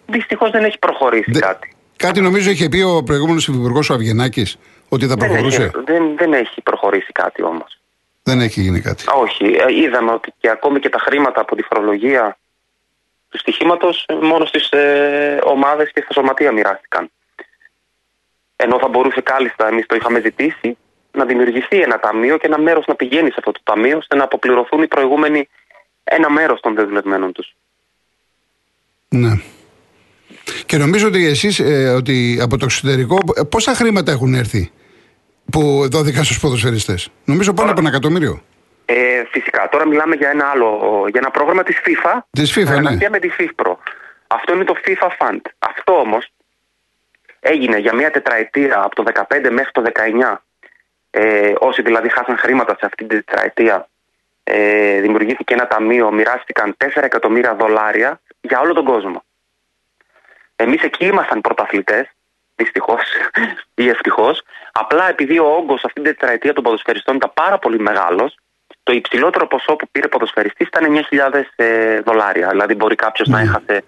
Δυστυχώς 0.05 0.51
δεν 0.51 0.63
έχει 0.63 0.79
προχωρήσει 0.79 1.31
κάτι. 1.31 1.75
Κάτι 1.95 2.21
νομίζω 2.21 2.49
είχε 2.49 2.69
πει 2.69 2.81
ο 2.81 3.03
προηγούμενος 3.03 3.47
υπουργός 3.47 3.89
ο 3.89 3.93
Αυγενάκης 3.93 4.57
ότι 4.89 5.07
θα 5.07 5.17
προχωρούσε. 5.17 5.57
Δεν 5.57 5.67
έχει, 5.67 5.83
δεν, 5.85 6.15
δεν 6.17 6.33
έχει 6.33 6.61
προχωρήσει 6.61 7.11
κάτι 7.11 7.43
όμως. 7.43 7.79
Δεν 8.23 8.41
έχει 8.41 8.61
γίνει 8.61 8.81
κάτι. 8.81 9.03
Όχι. 9.15 9.45
Ε, 9.45 9.73
είδαμε 9.73 10.11
ότι 10.11 10.33
και 10.39 10.49
ακόμη 10.49 10.79
και 10.79 10.89
τα 10.89 10.99
χρήματα 10.99 11.41
από 11.41 11.55
τη 11.55 11.63
φορολογία 11.63 12.37
του 13.29 13.37
στοιχήματος 13.37 14.05
μόνο 14.21 14.45
στις 14.45 14.69
ε, 14.69 15.39
ομάδες 15.43 15.91
και 15.93 16.01
στα 16.01 16.13
σωματεία 16.13 16.51
μοιράστηκαν. 16.51 17.11
Ενώ 18.55 18.79
θα 18.79 18.87
μπορούσε 18.87 19.21
κάλλιστα, 19.21 19.67
εμείς 19.67 19.85
το 19.85 19.95
είχαμε 19.95 20.19
ζητήσει, 20.19 20.77
να 21.11 21.25
δημιουργηθεί 21.25 21.81
ένα 21.81 21.99
ταμείο 21.99 22.37
και 22.37 22.47
ένα 22.47 22.59
μέρος 22.59 22.85
να 22.87 22.95
πηγαίνει 22.95 23.29
σε 23.29 23.35
αυτό 23.37 23.51
το 23.51 23.59
ταμείο, 23.63 23.97
ώστε 23.97 24.15
να 24.15 24.23
αποπληρωθούν 24.23 24.81
οι 24.81 24.87
προηγούμενοι 24.87 25.49
ένα 26.09 26.29
μέρος 26.29 26.59
των 26.59 26.75
δεσμευμένων 26.75 27.31
τους. 27.31 27.55
Ναι. 29.09 29.39
Και 30.65 30.77
νομίζω 30.77 31.07
ότι 31.07 31.25
εσείς 31.25 31.59
ε, 31.59 31.89
ότι 31.89 32.39
από 32.41 32.57
το 32.57 32.65
εξωτερικό 32.65 33.17
ε, 33.35 33.43
πόσα 33.43 33.73
χρήματα 33.73 34.11
έχουν 34.11 34.33
έρθει 34.33 34.71
που 35.51 35.87
δόθηκαν 35.91 36.23
στους 36.23 36.39
ποδοσφαιριστές; 36.39 37.09
Νομίζω 37.25 37.53
πάνω 37.53 37.71
από 37.71 37.79
ένα 37.79 37.89
εκατομμύριο. 37.89 38.41
Ε, 38.85 39.23
φυσικά. 39.31 39.69
Τώρα 39.69 39.87
μιλάμε 39.87 40.15
για 40.15 40.29
ένα 40.29 40.45
άλλο, 40.45 40.79
για 41.09 41.19
ένα 41.19 41.31
πρόγραμμα 41.31 41.63
της 41.63 41.77
FIFA. 41.85 42.17
Της 42.29 42.57
FIFA, 42.57 42.81
ναι. 42.81 43.09
με 43.09 43.19
τη 43.19 43.29
FIFPro. 43.39 43.73
Αυτό 44.27 44.53
είναι 44.53 44.63
το 44.63 44.75
FIFA 44.85 45.07
Fund. 45.07 45.41
Αυτό 45.59 45.99
όμως 45.99 46.31
έγινε 47.39 47.77
για 47.77 47.95
μια 47.95 48.11
τετραετία 48.11 48.81
από 48.83 48.95
το 48.95 49.03
2015 49.29 49.49
μέχρι 49.51 49.71
το 49.71 49.83
2019. 50.29 50.35
Ε, 51.09 51.53
όσοι 51.59 51.81
δηλαδή 51.81 52.09
χάσαν 52.09 52.37
χρήματα 52.37 52.75
σε 52.79 52.85
αυτή 52.85 53.05
την 53.05 53.23
τετραετία, 53.25 53.87
ε, 54.49 54.99
δημιουργήθηκε 55.01 55.53
ένα 55.53 55.67
ταμείο, 55.67 56.11
μοιράστηκαν 56.11 56.75
4 56.77 57.03
εκατομμύρια 57.03 57.55
δολάρια 57.55 58.21
για 58.41 58.59
όλο 58.59 58.73
τον 58.73 58.85
κόσμο. 58.85 59.23
Εμείς 60.55 60.81
εκεί 60.81 61.05
ήμασταν 61.05 61.41
πρωταθλητές, 61.41 62.05
δυστυχώς 62.55 63.01
ή 63.75 63.89
ευτυχώς. 63.89 64.41
Απλά 64.71 65.09
επειδή 65.09 65.39
ο 65.39 65.45
όγκος 65.45 65.83
αυτή 65.83 66.01
την 66.01 66.03
τετραετία 66.03 66.53
των 66.53 66.63
ποδοσφαιριστών 66.63 67.15
ήταν 67.15 67.31
πάρα 67.33 67.59
πολύ 67.59 67.79
μεγάλος, 67.79 68.37
το 68.83 68.93
υψηλότερο 68.93 69.47
ποσό 69.47 69.75
που 69.75 69.87
πήρε 69.91 70.07
ποδοσφαιριστής 70.07 70.67
ήταν 70.67 70.83
9.000 71.31 71.41
ε, 71.55 71.99
δολάρια. 72.01 72.47
Δηλαδή, 72.49 72.75
μπορεί 72.75 72.95
κάποιος 72.95 73.27
να 73.27 73.37
ναι. 73.37 73.43
έχασε 73.43 73.83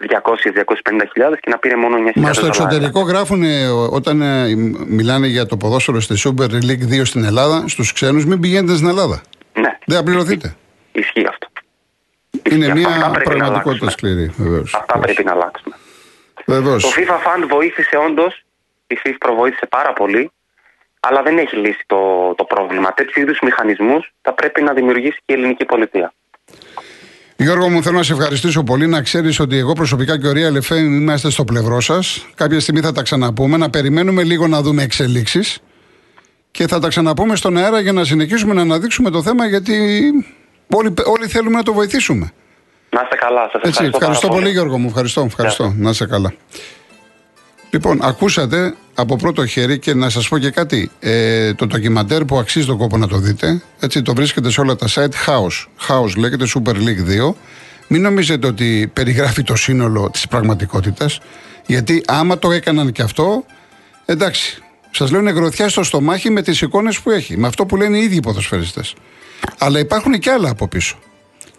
200-250.000 0.00 1.34
και 1.40 1.50
να 1.50 1.58
πήρε 1.58 1.76
μόνο 1.76 1.96
9.000 1.96 2.10
Μα 2.14 2.32
στο 2.32 2.46
εξωτερικό 2.46 3.00
γράφουν 3.00 3.42
όταν 3.90 4.20
ε, 4.20 4.54
μιλάνε 4.86 5.26
για 5.26 5.46
το 5.46 5.56
ποδόσφαιρο 5.56 6.00
στη 6.00 6.14
Super 6.24 6.50
League 6.50 7.00
2 7.00 7.04
στην 7.04 7.24
Ελλάδα, 7.24 7.64
στους 7.68 7.92
ξένους, 7.92 8.26
μην 8.26 8.40
πηγαίνετε 8.40 8.74
στην 8.74 8.88
Ελλάδα. 8.88 9.22
Ναι. 9.54 9.78
Δεν 9.86 9.98
απληρωθείτε. 9.98 10.56
Ισχύει 10.92 11.26
αυτό. 11.28 11.48
Είναι 12.50 12.74
μια 12.74 13.20
πραγματικότητα 13.24 13.90
σκληρή, 13.90 14.32
βεβαίως. 14.36 14.74
Αυτά 14.74 14.98
πρέπει 14.98 15.24
να 15.24 15.32
αλλάξουμε. 15.32 15.76
Βεβαίως. 16.46 16.82
Το 16.82 16.88
FIFA 16.96 17.14
Fund 17.14 17.48
βοήθησε 17.48 17.96
όντως, 18.08 18.44
η 18.86 18.98
FIFA 19.04 19.32
βοήθησε 19.36 19.66
πάρα 19.66 19.92
πολύ, 19.92 20.30
αλλά 21.00 21.22
δεν 21.22 21.38
έχει 21.38 21.56
λύσει 21.56 21.84
το, 21.86 22.34
το 22.36 22.44
πρόβλημα. 22.44 22.94
Τέτοιου 22.94 23.22
είδους 23.22 23.38
μηχανισμούς 23.42 24.12
θα 24.22 24.32
πρέπει 24.32 24.62
να 24.62 24.72
δημιουργήσει 24.72 25.16
και 25.24 25.32
η 25.32 25.34
ελληνική 25.34 25.64
πολιτεία. 25.64 26.12
Γιώργο 27.36 27.68
μου, 27.68 27.82
θέλω 27.82 27.96
να 27.96 28.02
σε 28.02 28.12
ευχαριστήσω 28.12 28.62
πολύ. 28.62 28.86
Να 28.86 29.02
ξέρεις 29.02 29.40
ότι 29.40 29.56
εγώ 29.56 29.72
προσωπικά 29.72 30.18
και 30.18 30.26
ο 30.26 30.32
Ρία 30.32 30.50
Λεφέ 30.50 30.76
είμαστε 30.76 31.30
στο 31.30 31.44
πλευρό 31.44 31.80
σας. 31.80 32.26
Κάποια 32.34 32.60
στιγμή 32.60 32.80
θα 32.80 32.92
τα 32.92 33.02
ξαναπούμε. 33.02 33.56
Να 33.56 33.70
περιμένουμε 33.70 34.22
λίγο 34.22 34.46
να 34.46 34.62
δούμε 34.62 34.82
εξελίξεις. 34.82 35.58
Και 36.56 36.66
θα 36.66 36.78
τα 36.78 36.88
ξαναπούμε 36.88 37.36
στον 37.36 37.56
αέρα 37.56 37.80
για 37.80 37.92
να 37.92 38.04
συνεχίσουμε 38.04 38.54
να 38.54 38.60
αναδείξουμε 38.60 39.10
το 39.10 39.22
θέμα 39.22 39.46
γιατί 39.46 40.02
όλοι, 40.74 40.94
όλοι 41.04 41.26
θέλουμε 41.26 41.56
να 41.56 41.62
το 41.62 41.72
βοηθήσουμε. 41.72 42.32
Να 42.90 43.00
είστε 43.02 43.16
καλά. 43.16 43.40
Σας 43.40 43.52
Έτσι, 43.54 43.68
ευχαριστώ, 43.68 43.96
ευχαριστώ 43.96 44.28
πάρα 44.28 44.40
πολύ, 44.40 44.50
Γιώργο 44.52 44.78
μου. 44.78 44.86
Ευχαριστώ. 44.88 45.20
ευχαριστώ. 45.20 45.74
Να 45.76 45.90
είστε 45.90 46.06
καλά. 46.06 46.34
Λοιπόν, 47.70 47.98
ακούσατε 48.02 48.74
από 48.94 49.16
πρώτο 49.16 49.46
χέρι 49.46 49.78
και 49.78 49.94
να 49.94 50.08
σας 50.08 50.28
πω 50.28 50.38
και 50.38 50.50
κάτι. 50.50 50.90
Ε, 51.00 51.54
το 51.54 51.66
ντοκιμαντέρ 51.66 52.24
που 52.24 52.38
αξίζει 52.38 52.66
τον 52.66 52.78
κόπο 52.78 52.96
να 52.96 53.08
το 53.08 53.16
δείτε, 53.16 53.62
έτσι 53.80 54.02
το 54.02 54.14
βρίσκεται 54.14 54.50
σε 54.50 54.60
όλα 54.60 54.76
τα 54.76 54.86
site 54.88 55.26
House. 55.26 55.66
House 55.88 56.16
λέγεται 56.16 56.46
Super 56.54 56.74
League 56.74 57.30
2. 57.30 57.34
Μην 57.88 58.02
νομίζετε 58.02 58.46
ότι 58.46 58.90
περιγράφει 58.92 59.42
το 59.42 59.56
σύνολο 59.56 60.10
της 60.10 60.28
πραγματικότητας, 60.28 61.20
γιατί 61.66 62.02
άμα 62.06 62.38
το 62.38 62.50
έκαναν 62.50 62.92
και 62.92 63.02
αυτό, 63.02 63.44
εντάξει, 64.04 64.63
σας 64.96 65.10
λέω 65.10 65.20
είναι 65.20 65.30
γροθιά 65.30 65.68
στο 65.68 65.82
στομάχι 65.82 66.30
με 66.30 66.42
τις 66.42 66.60
εικόνες 66.60 67.00
που 67.00 67.10
έχει, 67.10 67.36
με 67.38 67.46
αυτό 67.46 67.66
που 67.66 67.76
λένε 67.76 67.98
οι 67.98 68.02
ίδιοι 68.02 68.20
ποδοσφαιριστές. 68.20 68.94
Αλλά 69.58 69.78
υπάρχουν 69.78 70.18
και 70.18 70.30
άλλα 70.30 70.50
από 70.50 70.68
πίσω. 70.68 70.98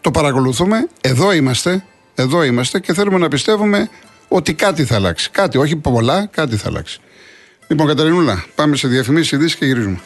Το 0.02 0.12
παρακολουθούμε, 0.12 0.88
εδώ 1.02 1.32
είμαστε, 1.32 1.86
εδώ 2.16 2.44
είμαστε 2.44 2.80
και 2.80 2.94
θέλουμε 2.94 3.18
να 3.18 3.28
πιστεύουμε 3.28 3.90
ότι 4.28 4.54
κάτι 4.54 4.86
θα 4.86 4.96
αλλάξει. 4.96 5.30
Κάτι, 5.30 5.58
όχι 5.58 5.76
πολλά, 5.76 6.26
κάτι 6.26 6.56
θα 6.56 6.68
αλλάξει. 6.68 7.00
Λοιπόν, 7.68 7.88
Καταρινούλα, 7.88 8.46
πάμε 8.56 8.76
σε 8.76 8.88
διαφημίσεις 8.88 9.32
ειδήσεις 9.32 9.56
και 9.56 9.66
γυρίζουμε. 9.66 10.00